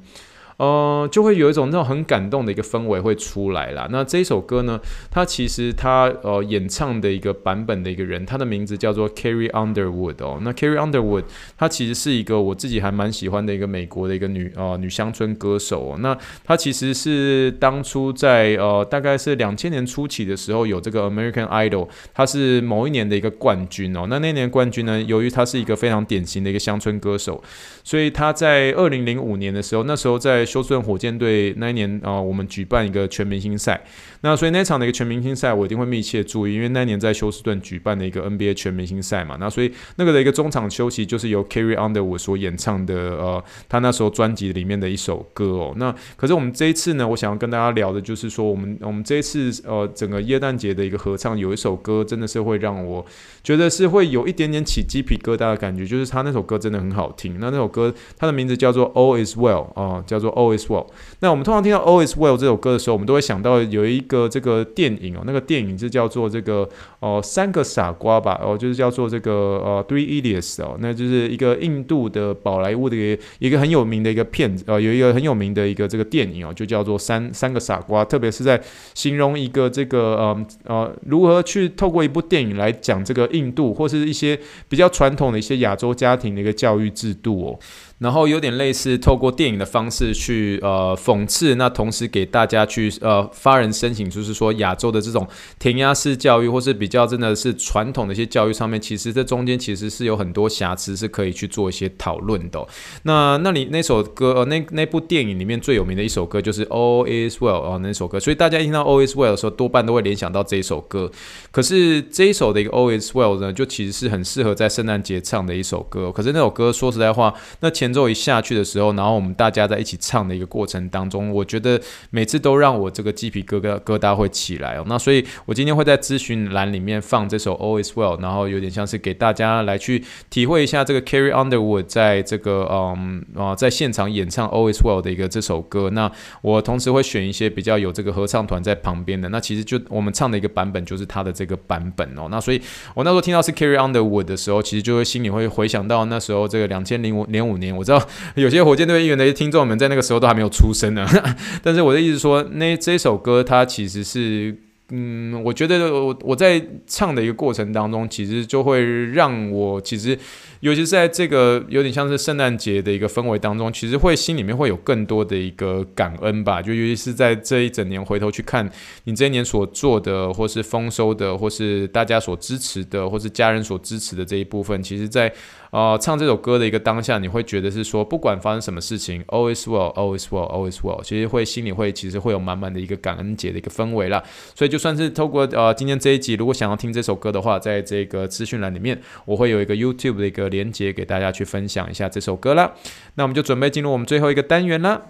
[0.56, 3.88] 呃，就会有一种那种很感动的一个氛围会出来啦。
[3.90, 10.38] 那这一首歌呢，它其实它呃演唱的一个版本的一个人，他的名字叫做 Carrie Underwood 哦。
[10.42, 11.24] 那 Carrie Underwood
[11.58, 15.96] 她其实是一个我自己还蛮喜欢的一个美国的一个女呃女乡村歌手哦。
[15.98, 24.06] 那她其实是当初在呃大概是两千年初期的时候有这个 American Idol，她是某一年的一个冠军哦。
[24.08, 27.42] 那那年冠军呢，由于她是一个非常典型的一个乡村歌手，
[27.82, 33.80] 所以她在二零零五年的时候，那时候在休斯顿火箭队那一年啊、我们举办一个全明星赛。
[34.20, 39.37] 那所以那场的一个全明星赛，我一定会密切注意，因为那年在休斯顿举办的一个 NBA 全明星赛嘛。
[39.38, 45.74] 那所以那个的一个中场休息，就是由 Carrie Underwood 所演唱的，呃，他那时候专辑里面的一首歌哦。
[45.76, 53.04] 那可是我们这一次呢，我想要跟大家聊的就是说，我们我们这一次呃，整个耶诞节的一个合唱，有一首歌真的是会让我
[53.42, 57.38] 觉得是会有一点点起鸡皮疙瘩的感觉，就是他那首歌真的很好听。
[57.38, 60.88] 那那首歌它的名字叫做 All Is Well 啊、叫做 All Is Well。
[61.20, 64.28] 那我们通常听到 All Is Well 这首歌的时候，我们都会想到有一个。
[64.34, 66.68] 这个电影哦，那个电影是叫做这个
[66.98, 78.60] 哦三个傻瓜吧，哦就是叫做这个呃 Three Idiots 哦，那就是一个印度的宝莱坞的一个一个很有名的一个片子，呃有一个很有名的一个这个电影哦，就叫做三三个傻瓜，特别是在
[78.94, 84.36] 形容一个这个呃呃如何去透过一部电影来讲这个印度或是一些
[84.68, 87.58] 比较传统的一些亚洲家庭的一个教育制度哦。
[87.98, 95.26] 然后有点类似透过电影的方式去呃讽刺，那同时给大家去呃发人深省，就是说亚洲的这种
[95.59, 102.66] 填鸭式教育，或是比较真的是传统的一些教育上面，其实这中间其实是有很多瑕疵，是可以去做一些讨论的。
[103.04, 111.11] 那那里那首歌呃那那部电影里面最有名的一首歌就是 All Is Well 哦那首歌，所以大家一听到 All Is Well 的时候，多半都会联想到这一首歌。
[111.50, 116.11] 可是这一首的一个 All Is Well 呢，就其实是很适合在圣诞节唱的一首歌。
[116.12, 124.84] 可是那首歌说实在话，那前前奏一下去的时候，然后我们大家在一起唱的一个过程当中，我觉得每次都让我这个鸡皮疙瘩疙瘩会起来哦。
[124.86, 135.90] 那所以我今天会在咨询栏里面放这首 All Is Well，然后有点像是给大家来去体会一下这个 Carrie Underwood 在这个嗯啊在现场演唱 All Is Well 的一个这首歌。
[135.90, 142.28] 那我同时会选一些比较有这个合唱团在旁边的，那其实就我们唱的一个版本就是他的这个版本哦。
[142.30, 142.60] 那所以
[142.94, 151.06] 我那时候听到是 Carrie Underwood 的时候，其实就会心里会回想到那时候这个两千零五零五年， 我知道有些火箭队议员的听众们在那个时候都还没有出生呢。
[151.62, 154.56] 但是我的意思说，那这首歌它其实是。
[154.96, 160.16] 嗯，我觉得我我在唱的一个过程当中，其实就会让我其实，
[160.61, 166.62] 尤其是在这个有点像是圣诞节的一个氛围当中，其实会心里面会有更多的一个感恩吧。
[166.62, 168.70] 就尤其是在这一整年回头去看
[169.02, 175.33] 你这一年所做的，或是丰收的，或是大家所支持的，或是家人所支持的这一部分，其实在。
[175.70, 184.22] 呃，唱这首歌的一个当下，你会觉得是说，不管发生什么事情，All is well，All is well，All is well，其实会心里会其实会有满满的一个感恩节的一个氛围啦。
[184.54, 192.70] 所以就算是透过呃今天这一集，如果想要听这首歌的话，在这个资讯栏里面，我会有一个 YouTube 的一个连接给大家去分享一下这首歌啦。
[193.14, 195.00] 那我们就准备进入我们最后一个单元啦。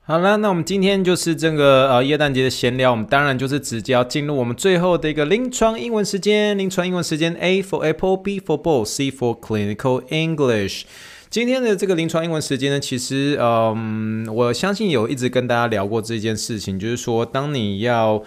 [0.00, 6.56] 好了，那我们今天就是这个呃耶诞节的闲聊，我们当然就是直接要进入我们最后的一个临床英文时间。
[6.56, 10.84] 临床英文时间，A for Apple，B for Ball，C for Clinical English。
[11.28, 18.22] 今天的这个临床英文时间呢，其实嗯，我相信有一直跟大家聊过这件事情，就是说，当你要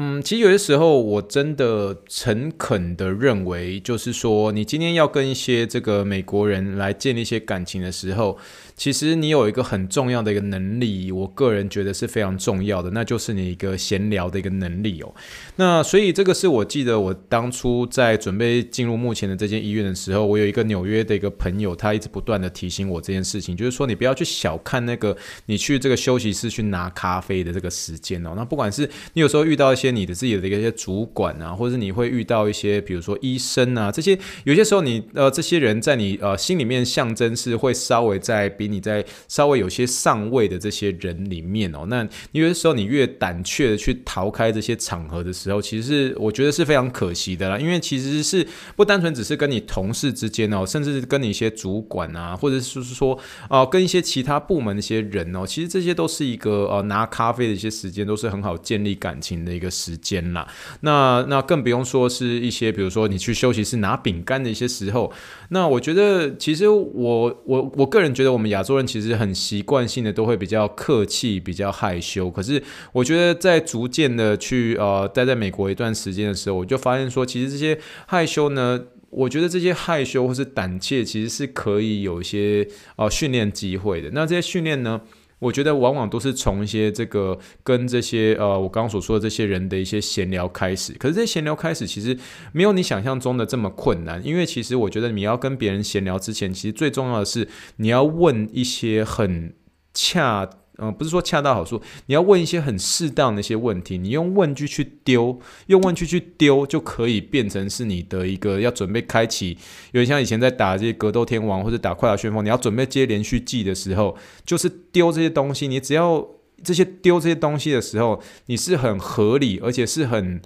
[0.00, 8.38] 嗯，其实有些时候我真的诚恳的认为，就是说，你今天要跟一些这个美国人来建立一些感情的时候。
[8.78, 15.12] 其实你有一个很重要的一个能力，我个人觉得是非常重要的，那就是你一个闲聊的一个能力哦。
[15.56, 28.34] 那所以这个是我记得我当初在准备进入目前的这间医院的时候，我有一个纽约的一个朋友，他一直不断的提醒我这件事情，就是说你不要去小看那个你去这个休息室去拿咖啡的这个时间哦。
[28.36, 38.67] 那不管是你有时候遇到一些你的自己的一些主管啊，或者是你会遇到一些比如说医生啊这些，有些时候你呃这些人在你呃心里面象征是会稍微在比。
[38.70, 47.58] 你在稍微有些上位的这些人里面哦，那有的时候你越胆怯的去逃开这些场合的时候，其实是我觉得是非常可惜的啦。
[47.58, 60.46] 因为其实是不单纯只是跟你同事之间哦，甚至是跟你一些主管啊，或者是说哦，跟一些其他部门的一些人哦，其实这些都是一个呃拿咖啡的一些时间，都是很好建立感情的一个时间啦。
[60.80, 65.12] 那那更不用说是一些比如说你去休息室拿饼干的一些时候，
[65.50, 72.28] 那我觉得其实我我我个人觉得我们亚亚洲人其实很习惯性的都会比较客气，比较害羞。
[72.28, 72.60] 可是
[72.92, 82.66] 我觉得在逐渐的去呃待在美国一段时间的时候，我就发现说，其实这些害羞呢，我觉得这些害羞或是胆怯，其实是可以有一些
[82.96, 84.10] 呃训练机会的。
[84.12, 85.00] 那这些训练呢，
[85.38, 90.92] 我觉得往往都是从一些这个跟这些呃我刚刚所说的这些人的一些闲聊开始。
[90.94, 92.18] 可是这些闲聊开始其实
[92.52, 99.54] 没有你想象中的这么困难，因为其实我觉得你要跟别人闲聊之前，其实最重要的是你要问一些很
[99.92, 100.48] 恰。
[100.80, 109.58] 嗯，不是说恰到好处，你要问一些很适当的一些问题，你用问句去丢，用问句去丢就可以变成是你的一个要准备开启，
[109.92, 116.26] 有点像以前在打这些格斗天王或者打快打旋风，你要准备接连续技的时候，就是丢这些东西，你只要
[116.62, 120.40] 这些丢这些东西的时候，你是很合理，而且是很。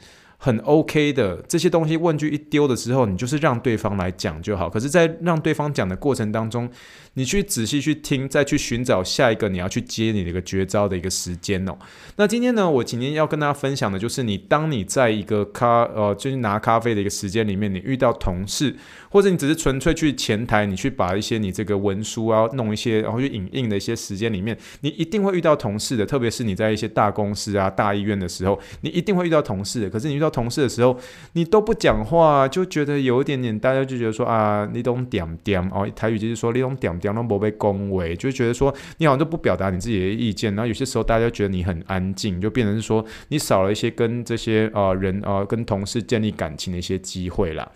[0.44, 4.68] 很 OK 的这些东西，问句一丢的时候，你就是让对方来讲就好。
[4.68, 6.68] 可是，在让对方讲的过程当中，
[7.14, 11.76] 你去仔细去听，再去寻找下一个你要去接你的一个绝招的一个时间哦。
[12.16, 18.74] 那今天呢，我今天要跟大家分享的就是，你当你在一个咖呃，就是拿咖啡的一个时间里面，你遇到同事，
[19.10, 26.06] 或者你只是纯粹去前台，你去把一些你这个文书啊弄一些，然后去影印的一些时间里面，你一定会遇到同事的。
[26.06, 29.90] 特别是你在一些大公司啊、大医院的时候，你一定会遇到同事的。
[29.90, 30.98] 可是你遇到同事的时候，
[31.34, 47.70] 你都不讲话，就觉得有一点点，大家就觉得说啊，你懂点点哦，台语就是说你懂点点都不被恭维，就觉得说你好像都不表达你自己的意见，然后有些时候大家觉得你很安静，就变成是说你少了一些跟这些呃人呃跟同事建立感情的一些机会啦。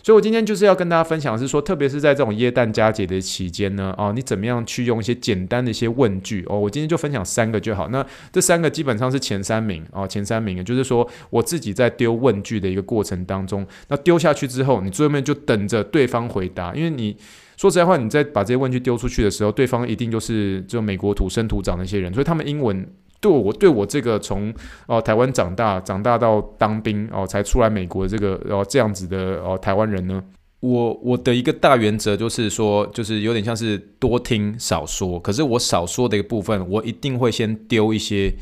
[0.00, 6.58] 所以我今天就是要跟大家分享的是说，特别是在这种耶诞佳节的期间呢，哦，你怎么样去用一些简单的一些问句哦？
[6.58, 7.88] 我今天就分享三个就好。
[7.88, 17.14] 那这三个基本上是前三名哦，前三名，也就是说我自己在丢问句的一个过程当中，那丢下去之后，你最后面就等着对方回答，因为你
[17.58, 22.88] 说实在话，你在把这些问句丢出去的时候，对方一定就是就美国土生土长的一些人，所以他们英文。
[23.20, 24.54] 对我对我这个从
[24.86, 30.22] 哦、台湾长大长大到当兵哦、才出来美国的这个哦、这样子的哦、台湾人呢，
[30.60, 38.32] 我我的一个大原则就是说，就是有点像是多听少说，可是我少说的一个部分，我一定会先丢一些。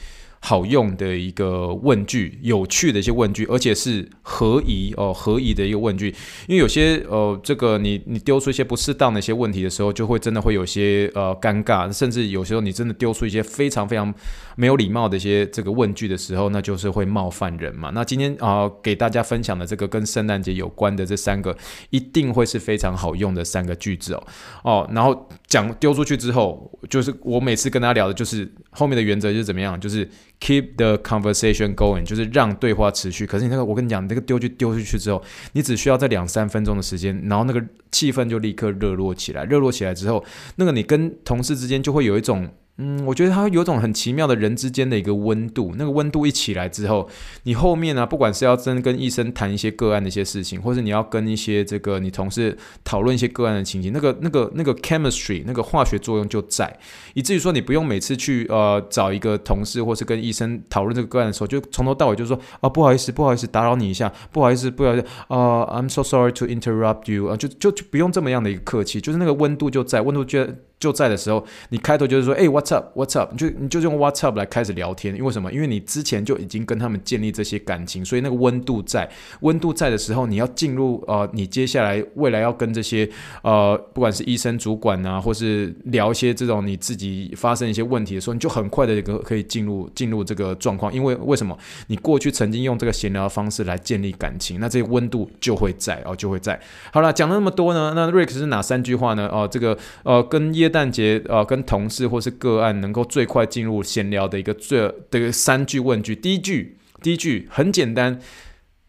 [0.46, 6.14] 好用的一个问句，有趣的一些问句，而且是合宜哦，合宜的一个问句。
[6.46, 14.14] 因为有些呃，这个你你丢出一些不适当的一些问题的时候，就会真的会有些呃尴尬，甚至有时候你真的丢出一些非常非常
[14.54, 17.90] 没有礼貌的一些这个问句的时候，那就是会冒犯人嘛。
[17.92, 21.56] 那今天啊、给大家分享的这个跟圣诞节有关的这三个，
[21.90, 24.22] 一定会是非常好用的三个句子哦
[24.62, 24.90] 哦。
[24.94, 30.08] 然后讲丢出去之后，就是我每次跟大家聊的，就是后面的原则就是怎么样，就是
[30.38, 33.26] Keep the conversation going，就是让对话持续。
[33.26, 35.22] 可是你那个，我跟你讲，那个丢去丢出去之后，
[35.52, 39.44] 你只需要在两三分钟的时间，然后那个气氛就立刻热络起来。
[39.44, 40.22] 热络起来之后，
[40.56, 42.48] 那个你跟同事之间就会有一种。
[42.78, 47.08] 嗯，我觉得它有种很奇妙的人之间的一个温度，那个温度一起来之后，
[47.44, 56.78] 你后面呢、不管是要真跟医生谈一些个案的一些事情，或是你要跟一些这个你同事讨论一些个案的情形，那个那个那个 chemistry 那个化学作用就在，
[57.14, 70.46] 以至于说你不用每次去呃找一个同事或是跟医生讨论这个个案的时候，就从头到尾就说啊不好意思不好意思打扰你一下，不好意思不好意思啊、I'm so sorry to interrupt you 啊就就就不用这么样的一个客气，就是那个温度就在，温度就。
[70.78, 73.32] 就在的时候，你开头就是说，哎、，What's up？What's up？
[73.32, 75.50] 你就你就用 What's up 来开始聊天，因为什么？
[75.50, 79.08] 因为你之前就已经跟他们建立这些感情，所以那个温度在，
[79.40, 83.08] 温度在的时候，你要进入呃，你接下来未来要跟这些
[83.42, 91.56] 呃，不管是医生主管啊，或是聊一些这种你自己发生一些问题的时候，你就很快的一个可以进入进入这个状况，因为为什么？
[91.88, 96.60] 你过去曾经用这个闲聊的方式来建立感情，那这个温度就会在哦，就会在。
[96.92, 99.28] 好了，讲了那么多呢，那 Rex 是哪三句话呢？
[99.28, 106.14] 哦、这个呃，跟耶诞节呃，跟同事或是个案能够最快进入闲聊的一个最的一个三句问句。
[106.14, 108.18] 第一句，第一句很简单，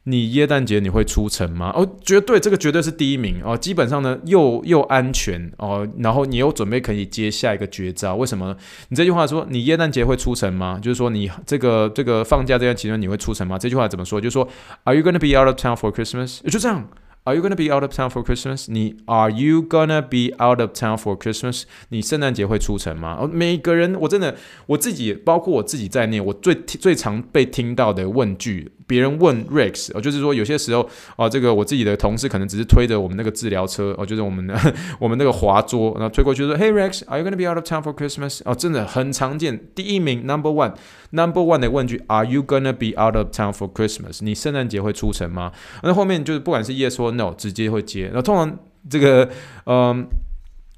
[0.10, 1.70] 你耶诞节你会出城吗？
[1.76, 3.58] 哦，绝对，这个绝对是第一名哦。
[3.58, 8.16] 基本上呢，又又安全哦，然后你又准备可以接下一个绝招。
[8.16, 8.56] 为什么呢？
[8.88, 10.80] 你这句话说你耶诞节会出城吗？
[10.82, 13.60] 就是说你这个这个放假这段期间你会出城吗？
[13.60, 14.22] 这句话怎么说？
[14.22, 14.48] 就是说
[14.86, 16.40] ，Are you gonna be out of town for Christmas？
[16.50, 16.88] 就这样。
[17.28, 18.68] Are you gonna be out of town for Christmas？
[18.72, 21.64] 你 Are you gonna be out of town for Christmas？
[21.90, 23.30] 你圣诞节会出城吗？
[23.30, 28.72] 每个人我真的我自己，包括我自己在内，我最最常被听到的问句。
[28.88, 34.58] 别人问 Rex，哦，就是说有些时候，啊，这个我自己的同事可能只是推着我们那个治疗车，哦，就是我们的
[34.98, 38.40] 我们那个滑桌，然后推过去说，Hey Rex，Are you gonna be out of town for Christmas？
[38.46, 44.20] 哦，真的很常见，第一名 Number One，Number One 的问句，Are you gonna be out of town for Christmas？
[44.22, 45.52] 你圣诞节会出城吗？
[45.84, 48.10] 那后面就是不管是 Yes 或那我直接会接。
[48.14, 48.58] 那通常
[48.90, 49.30] 这个，
[49.66, 50.08] 嗯。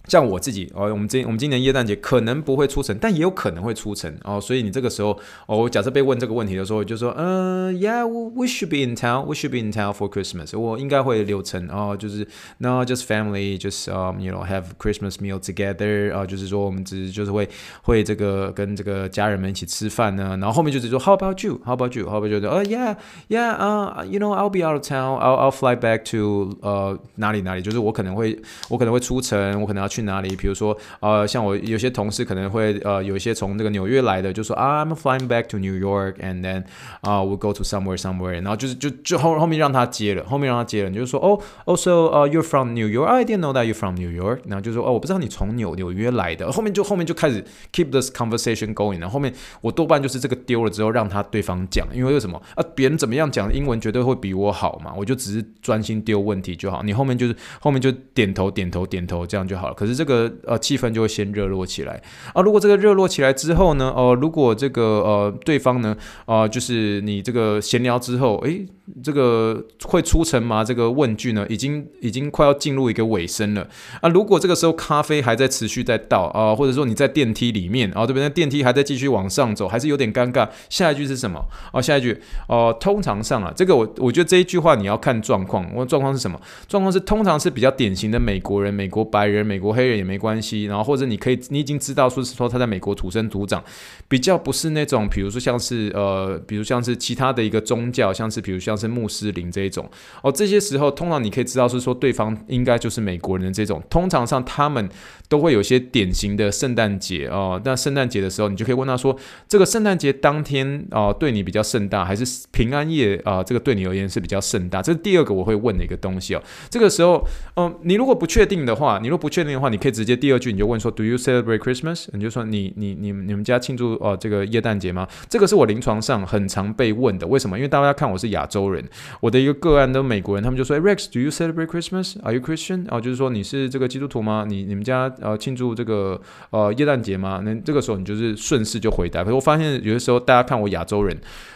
[0.10, 4.42] 像我自己哦，我们今我们今年耶诞节可能不会出城，但也有可能会出城哦。
[4.42, 5.12] 所以你这个时候
[5.46, 10.58] 哦，我假设被问这个问题的时候，就说嗯，Yeah，we should be in town，we should be in town for Christmas。
[10.58, 17.48] 我应该会留城哦，就是 No，just family，just um you know have Christmas meal together 啊，就是说我们只就是会
[17.84, 20.36] 会这个跟这个家人们一起吃饭呢。
[20.42, 22.50] 然后后面就只说 How about you？How about you？How about you？
[22.50, 22.96] 哦，Yeah,
[23.28, 28.36] Yeah, uh, you know I'll be out of town，I'll I'll fly back to 呃哪里哪里，就是我可能会
[28.70, 29.99] 我可能会出城，我可能要去。
[30.00, 30.36] 去哪里？
[30.36, 36.64] 比如说，呃，像我有些同事可能会，呃，有一些从那个纽约来的，就说，I'm flying back to New York and then
[37.02, 38.42] 啊、uh,，we'll go to somewhere somewhere。
[38.42, 43.06] 然后就是就就后后面让他接了，后面让他接了，你就说哦，also 呃、，you're from New York。
[43.06, 44.40] I didn't know that you're from New York。
[44.46, 46.52] 然后就说哦，我不知道你从纽纽约来的。
[46.52, 47.44] 后面就后面就开始
[47.74, 49.00] keep this conversation going。
[49.00, 52.64] 然后后面我多半就是这个丢了之后，让他对方讲，因为为什么啊？
[52.76, 54.94] 别人怎么样讲英文绝对会比我好嘛。
[54.96, 59.74] 我就只是专心丢问题就好，你后面就是后面就点头点头点头这样就好了。
[59.74, 62.02] 可是这个呃气氛就会先热络起来
[62.34, 62.42] 啊。
[62.42, 68.66] 如果这个热络起来之后呢，哦、呃，如果这个呃对方呢，啊、呃，就是你这个闲聊之后，诶，
[69.04, 70.64] 这个会出城吗？
[70.64, 73.68] 这个问句呢，已经已经快要进入一个尾声了
[74.02, 74.10] 啊。
[74.10, 80.48] 如果这个时候咖啡还在持续在倒啊，或者说你在电梯里面啊，这边的电梯还在继续往上走，还是有点尴尬。
[80.70, 81.44] 下一句是什么？
[81.72, 85.66] 哦，下一句哦、通常上啊，这个我我觉得这一句话你要看状况。
[85.74, 86.40] 我状况是什么？
[86.68, 89.70] 状况是通常是比较典型的美国人、美国白人、美国。
[89.80, 93.64] 黑人也没关系，然后或者你可以你已经知道说是说他在美国土生土长，
[94.10, 99.90] 比较不是那种比如说像是呃，比如像是其他的一个宗教，像是比如像是穆斯林这一种。
[100.22, 104.90] 哦，这些时候通常你可以知道是说对方应该就是美国人的这种，通常上他们
[105.30, 109.18] 都会有些典型的圣诞节哦，那圣诞节的时候你就可以问他说，
[109.48, 114.82] 这个圣诞节当天哦对你比较盛大，还是平安夜啊、这个对你而言是比较盛大？
[114.82, 117.26] 这是第二个我会问的一个东西哦，这个时候
[117.56, 122.08] 嗯、你如果不确定的话，你如果不确定的话，你可以直接第二句你就问说，Do you celebrate Christmas？
[122.14, 125.08] 你就说你你你你们家庆祝、呃、这个耶诞节吗？
[125.28, 127.58] 这个是我临床上很常被问的，为什么？
[127.58, 128.84] 因为大家看我是亚洲人，
[129.20, 132.86] 我的一个个案都美国人，他们就说，哎，Rex，Do you celebrate Christmas？Are you Christian？
[132.90, 134.46] 哦，就是说你是这个基督徒吗？
[134.48, 136.20] 你你们家呃庆祝这个
[136.52, 137.42] 呃耶诞节吗？
[137.44, 139.24] 那这个时候你就是顺势就回答。
[139.24, 141.16] 可是我发现有的时候大家看我亚洲人。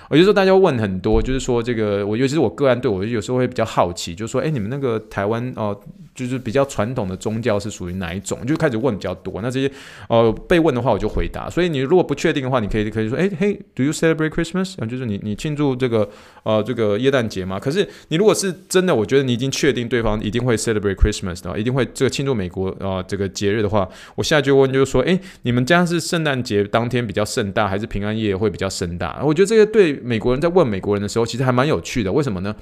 [0.10, 5.78] 我就说大家问很多，就是说这个我尤其是我个案对我有时候会比较好奇，就是说，哎，你们那个台湾哦、
[6.14, 8.46] 就是比较传统的宗教是属于哪一种？
[8.46, 9.42] 就开始问比较多。
[9.42, 9.72] 那这些
[10.10, 11.50] 呃被问的话，我就回答。
[11.50, 14.76] 所以你如果不确定的话，你可以可以说，哎嘿，Do you celebrate Christmas？
[14.82, 16.10] 啊，就是你你庆祝这个
[16.44, 17.60] 呃这个耶诞节吗？
[17.60, 29.22] 可是你如果是真的，我觉得你已经确定对方一定会 celebrate Christmas 的，一定会这个庆祝美国啊、呃、这个节日的话，我现在就问就是说，哎，你们家是圣诞节当天比较盛大，还是平安夜会比较盛大？
[29.24, 29.93] 我觉得这个对。
[30.02, 32.12] 美国人在问美国人的时候，其实还蛮有趣的。
[32.12, 32.56] 为什么呢？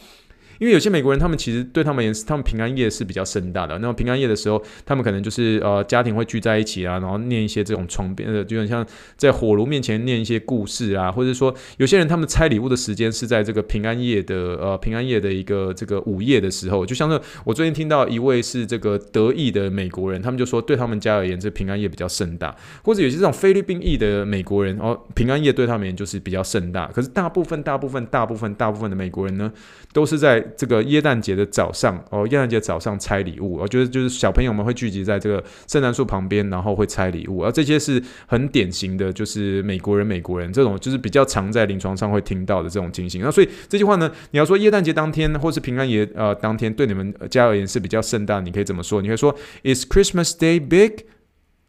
[0.62, 3.80] 因为有些美国人，他们其实对他们也是，他们平安夜是比较盛大的。
[3.80, 8.86] 那么平安夜的时候，他们可能就是呃家庭会聚在一起啊，然后念一些这种床边的，就很像
[9.18, 16.86] 在火炉面前念一些故事啊，或者说有些人他们拆礼物的时间是在这个平安夜的呃平安夜的一个这个午夜的时候。
[16.86, 22.55] 就像是我最近听到一位是这个德裔的美国人，他们就说对他们家而言，这平安夜比较盛大。
[22.84, 26.86] 或者有些这种菲律宾裔的美国人，哦，平安夜对他们而言就是比较盛大。
[26.88, 29.51] 可是大部分大部分大部分大部分的美国人呢，
[29.93, 43.22] 都是在这个耶诞节的早上哦，耶诞节早上拆礼物，我觉得就是小朋友们会聚集在这个圣诞树旁边，然后会拆礼物，而这些是很典型的，就是美国人美国人这种就是比较常在临床上会听到的这种情形。
[43.22, 49.02] 那所以这句话呢，你要说耶诞节当天或是平安夜呃当天对你们家而言是比较盛大，你可以怎么说？
[49.02, 51.06] 你可以说 Is Christmas Day big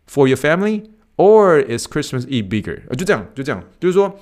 [0.09, 0.85] for your family,
[1.17, 2.81] or is Christmas Eve bigger？
[2.97, 4.19] 就这样，就这样，就是说。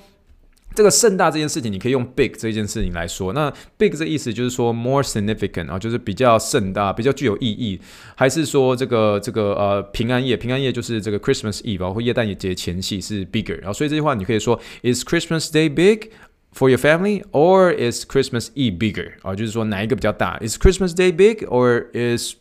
[0.73, 3.33] 这个盛大这件事情，你可以用 big 这件事情来说。
[3.33, 7.79] 那 big 这意思就是说 more significant 啊，就是比较盛大、比较具有意义，
[8.15, 10.37] 还是说这个这个呃平安夜？
[10.37, 13.57] 平安夜就是这个 Christmas Eve 啊，或耶诞节前夕是 bigger。
[13.57, 16.09] 然后所以这句话你可以说 Is Christmas Day big
[16.53, 19.11] for your family, or is Christmas Eve bigger？
[19.21, 22.35] 啊，就是说哪一个比较大？Is Christmas Day big, or is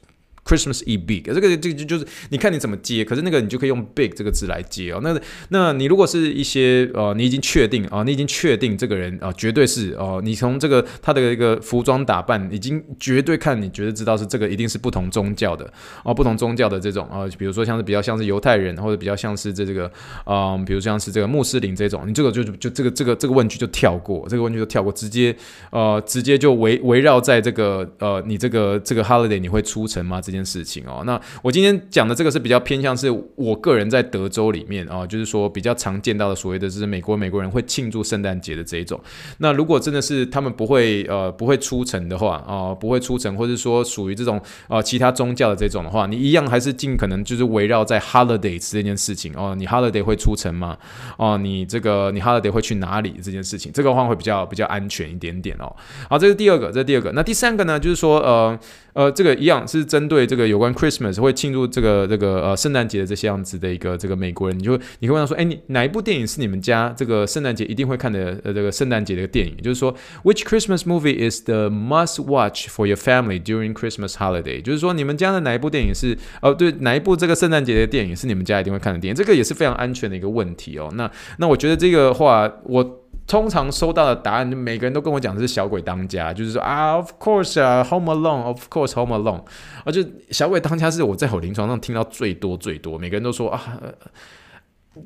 [0.45, 5.01] Christmas e big，这个这个就就是你看你怎么接，可是那个你就可以用 big 这个字来接哦。
[5.03, 5.18] 那
[5.49, 15.70] 那你如果是一些呃，你已经确定啊、你已经确定这个人啊、绝对是哦、呃，你从这个他的一个服装打扮，已经绝对看你绝对知道是这个一定是不同宗教的
[16.05, 19.91] 哦、不同宗教的这种、呃，比如说像是比较像是犹太人，或者比较像是这这个
[20.26, 25.34] 嗯、比如像是这个穆斯林这种，你这个就就这个这个这个问句就跳过，这个问句就跳过，直接
[25.70, 30.20] 呃直接就围围绕在这个呃你这个这个 holiday 你会出城吗？
[30.31, 39.01] 这件事情哦，那我今天讲的这个是比较偏向是我个人在德州里面啊，就是说比较常见到的所谓的就是美国美国人会庆祝圣诞节的这一种。
[39.39, 50.78] 那如果真的是他们不会呃不会出城的话啊，不会出城，或者说属于这种啊其他宗教的这种的话，你一样还是尽可能就是围绕在 holidays 这件事情哦，你 holiday 会出城吗？
[51.16, 55.74] 哦，你这个你 holiday 会去哪里这件事情，这个话会比较比较安全一点点哦。
[56.09, 57.11] 好，这是第二个，这是第二个。
[57.12, 58.57] 那第三个呢，就是说呃。
[58.93, 69.57] 呃，这个一样是针对这个有关 Christmas 会庆祝这个这个呃圣诞节的这些样子的一个这个美国人，你就你会问他说，哎，你哪一部电影是你们家这个圣诞节一定会看的呃这个圣诞节的电影？
[69.62, 74.62] 就是说，Which Christmas movie is the must watch for your family during Christmas holiday？
[74.62, 79.14] 就是说，你们家的哪一部电影是哦对，哪一部这个圣诞节的电影是你们家一定会看的电影？
[79.14, 80.91] 这个也是非常安全的一个问题哦。
[80.95, 83.00] 那那我觉得这个话我。
[83.31, 89.45] 通常收到的答案，每个人都跟我讲的是小鬼当家，就是说啊，Of course 啊，Home Alone，Of course Home Alone，
[89.85, 93.78] 而且小鬼当家是我在我临床上听到最多最多，每个人都说啊。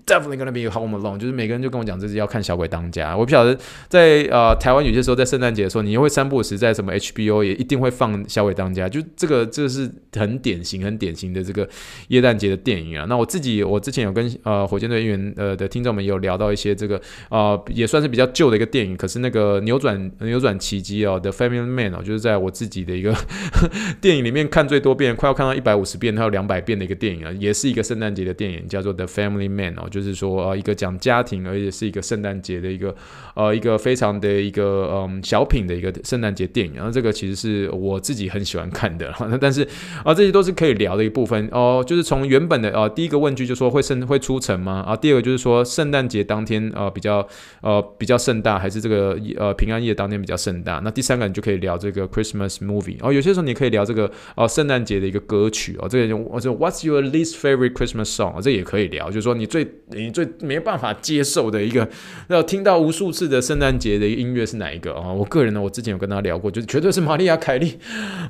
[0.07, 3.15] Definitely gonna be home alone，就是每个人就跟我讲，这是要看小鬼当家。
[3.15, 3.55] 我不晓得
[3.87, 11.69] 在呃台湾有些时候在圣诞节的时候，你又会三不五时在什么 HBO 也一定会放小鬼当家，就这个这个是很典型很典型的这个
[12.09, 13.05] 耶诞节的电影啊。
[13.07, 23.15] 那我自己我之前有跟呃火箭队员呃的听众们有聊到一些这个呃也算是比较旧的一个电影，可是那个扭转扭转奇迹哦，The Family Man 哦，就是在我自己的一个
[24.01, 29.74] 电影里面看最多遍，快要看到一百五十遍，还有两百遍的一个电影啊，也是一个圣诞节的电影，叫做 The Family Man。
[29.77, 32.95] 哦，就是说呃一个讲家庭，而且是一个圣诞节的一个
[33.35, 36.75] 呃一个非常的一个嗯小品的一个圣诞节电影。
[36.75, 39.67] 然后这个其实是我自己很喜欢看的， 但是
[40.05, 41.83] 啊这些都是可以聊的一部分哦。
[41.87, 44.85] 就是从原本的呃第一个问句就说会圣会出城吗？
[44.87, 47.27] 啊，第二个就是说圣诞节当天呃比较
[47.61, 50.81] 呃比较盛大，还是这个呃平安夜当天比较盛大？
[50.85, 53.13] 那第三个你就可以聊这个 Christmas movie 哦。
[53.13, 58.41] 有些时候你可以聊这个哦圣诞节的一个歌曲哦，这个就我说 What's your least favorite Christmas song？
[58.41, 61.89] 这也可以聊，就是说你最你最没办法接受的一个
[62.29, 65.13] 要听到无数次的圣诞节的音乐是哪一个啊？
[65.13, 67.79] 我个人呢，我之前有跟他聊过，就是绝对是玛丽亚凯莉，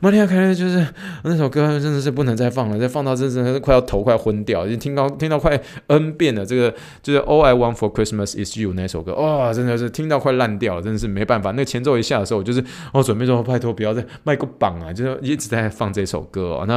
[0.01, 0.87] 玛丽亚凯莉就是
[1.25, 6.45] 那首歌真的是不能再放了，再放到真的是快要头快昏掉，已经听到听到快 N 遍了。
[6.45, 11.53] 这个就是 All I Want for Christmas is You 那首歌，哇、真的是听到快烂掉了，真的是没办法。
[11.53, 12.63] 那前奏一下的时候，我就是
[12.93, 16.65] 我准备说拜托不要再卖个榜啊，就是一直在放这首歌哦。
[16.69, 16.75] 那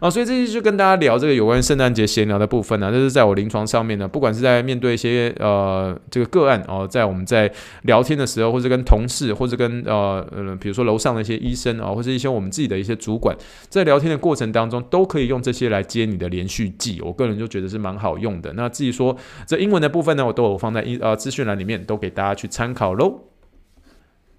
[0.00, 7.50] 啊，所以这期就跟大家聊这个有关圣诞节闲聊的部分呢、啊，这是在我临床上面那，不管是在面对一些呃这个个案哦，在我们在
[7.82, 13.36] 聊天的时候，或者跟同事，或者跟呃呃比如说楼上的一些医生啊，或者一些我们自己的一些主管，
[13.68, 17.00] 在聊天的过程当中，都可以用这些来接你的连续记。
[17.02, 18.52] 我个人就觉得是蛮好用的。
[18.54, 23.20] 那至于说这英文的部分呢，我都有放在一呃资讯栏里面，都给大家去参考喽。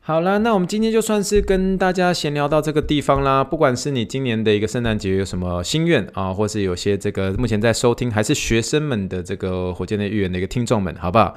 [0.02, 3.43] 好了，那我们今天就算是跟大家闲聊到这个地方啦。
[3.43, 11.36] 不管是你今年的一个圣诞节有什么心愿啊，或是有些这个目前在收听还是学生们的这个火箭的预言的一个听众们，好不好？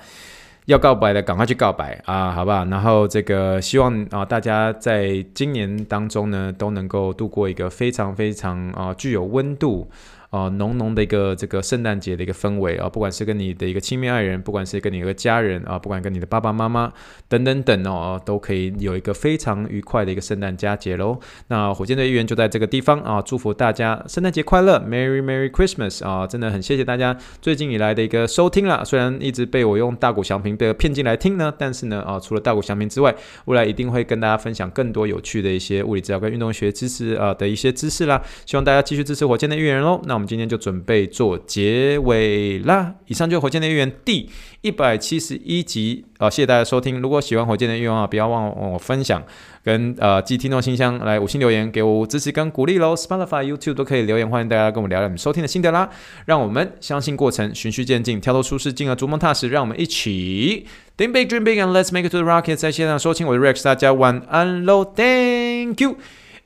[0.67, 2.65] 要告白的赶快去告白啊，好不好？
[2.67, 9.91] 然后这个希望啊大家在今年当中呢都能够度过一个非常非常啊具有温度。
[10.33, 16.91] 啊，浓浓的一个这个圣诞节的一个氛围啊，不管是跟你的一个亲密爱人，不管是跟你一个家人啊，不管跟你的爸爸妈妈
[17.28, 21.20] 等等等哦，都可以有一个非常愉快的一个圣诞佳节喽。
[21.49, 26.26] 那火箭队预言就在这个地方啊，祝福大家圣诞节快乐，Merry Merry Christmas 啊！
[26.26, 33.14] 真的很谢谢大家最近以来的一个收听了，虽然一直被我用大鼓祥平的骗进来听呢，但是呢啊，除了大鼓祥平之外，
[33.45, 38.22] 未来一定会跟大家分享更多有趣的一些物理治疗跟运动学知识啊的一些知识啦。
[38.47, 40.01] 希望大家继续支持火箭的预言喽。
[40.07, 40.22] 那我们。
[40.23, 42.95] 我们今天就准备做结尾啦！
[43.09, 47.01] 以上就是火箭的预言第一百七十一集啊，谢谢大家收听。
[47.01, 49.20] 如果喜欢火箭的预言啊，不要忘了我分享
[49.64, 52.95] 跟呃寄听众信箱来五星留言给我支持跟鼓励喽。
[52.95, 55.91] Spotify、YouTube 都可以留言，欢迎大家跟我们聊聊你们收听的心得啦。
[56.27, 59.49] 让我们相信过程，循序渐进，跳脱舒适，进而逐梦踏实。
[59.49, 62.55] 让我们一起 Think big, dream big, and let's make it to the rocket。
[62.55, 65.97] 在线上收听我的 Rex，大家晚安喽，Thank you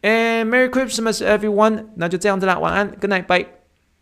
[0.01, 1.87] and Merry Christmas everyone。
[1.97, 3.56] 那就这样子啦，晚安，Good night，bye。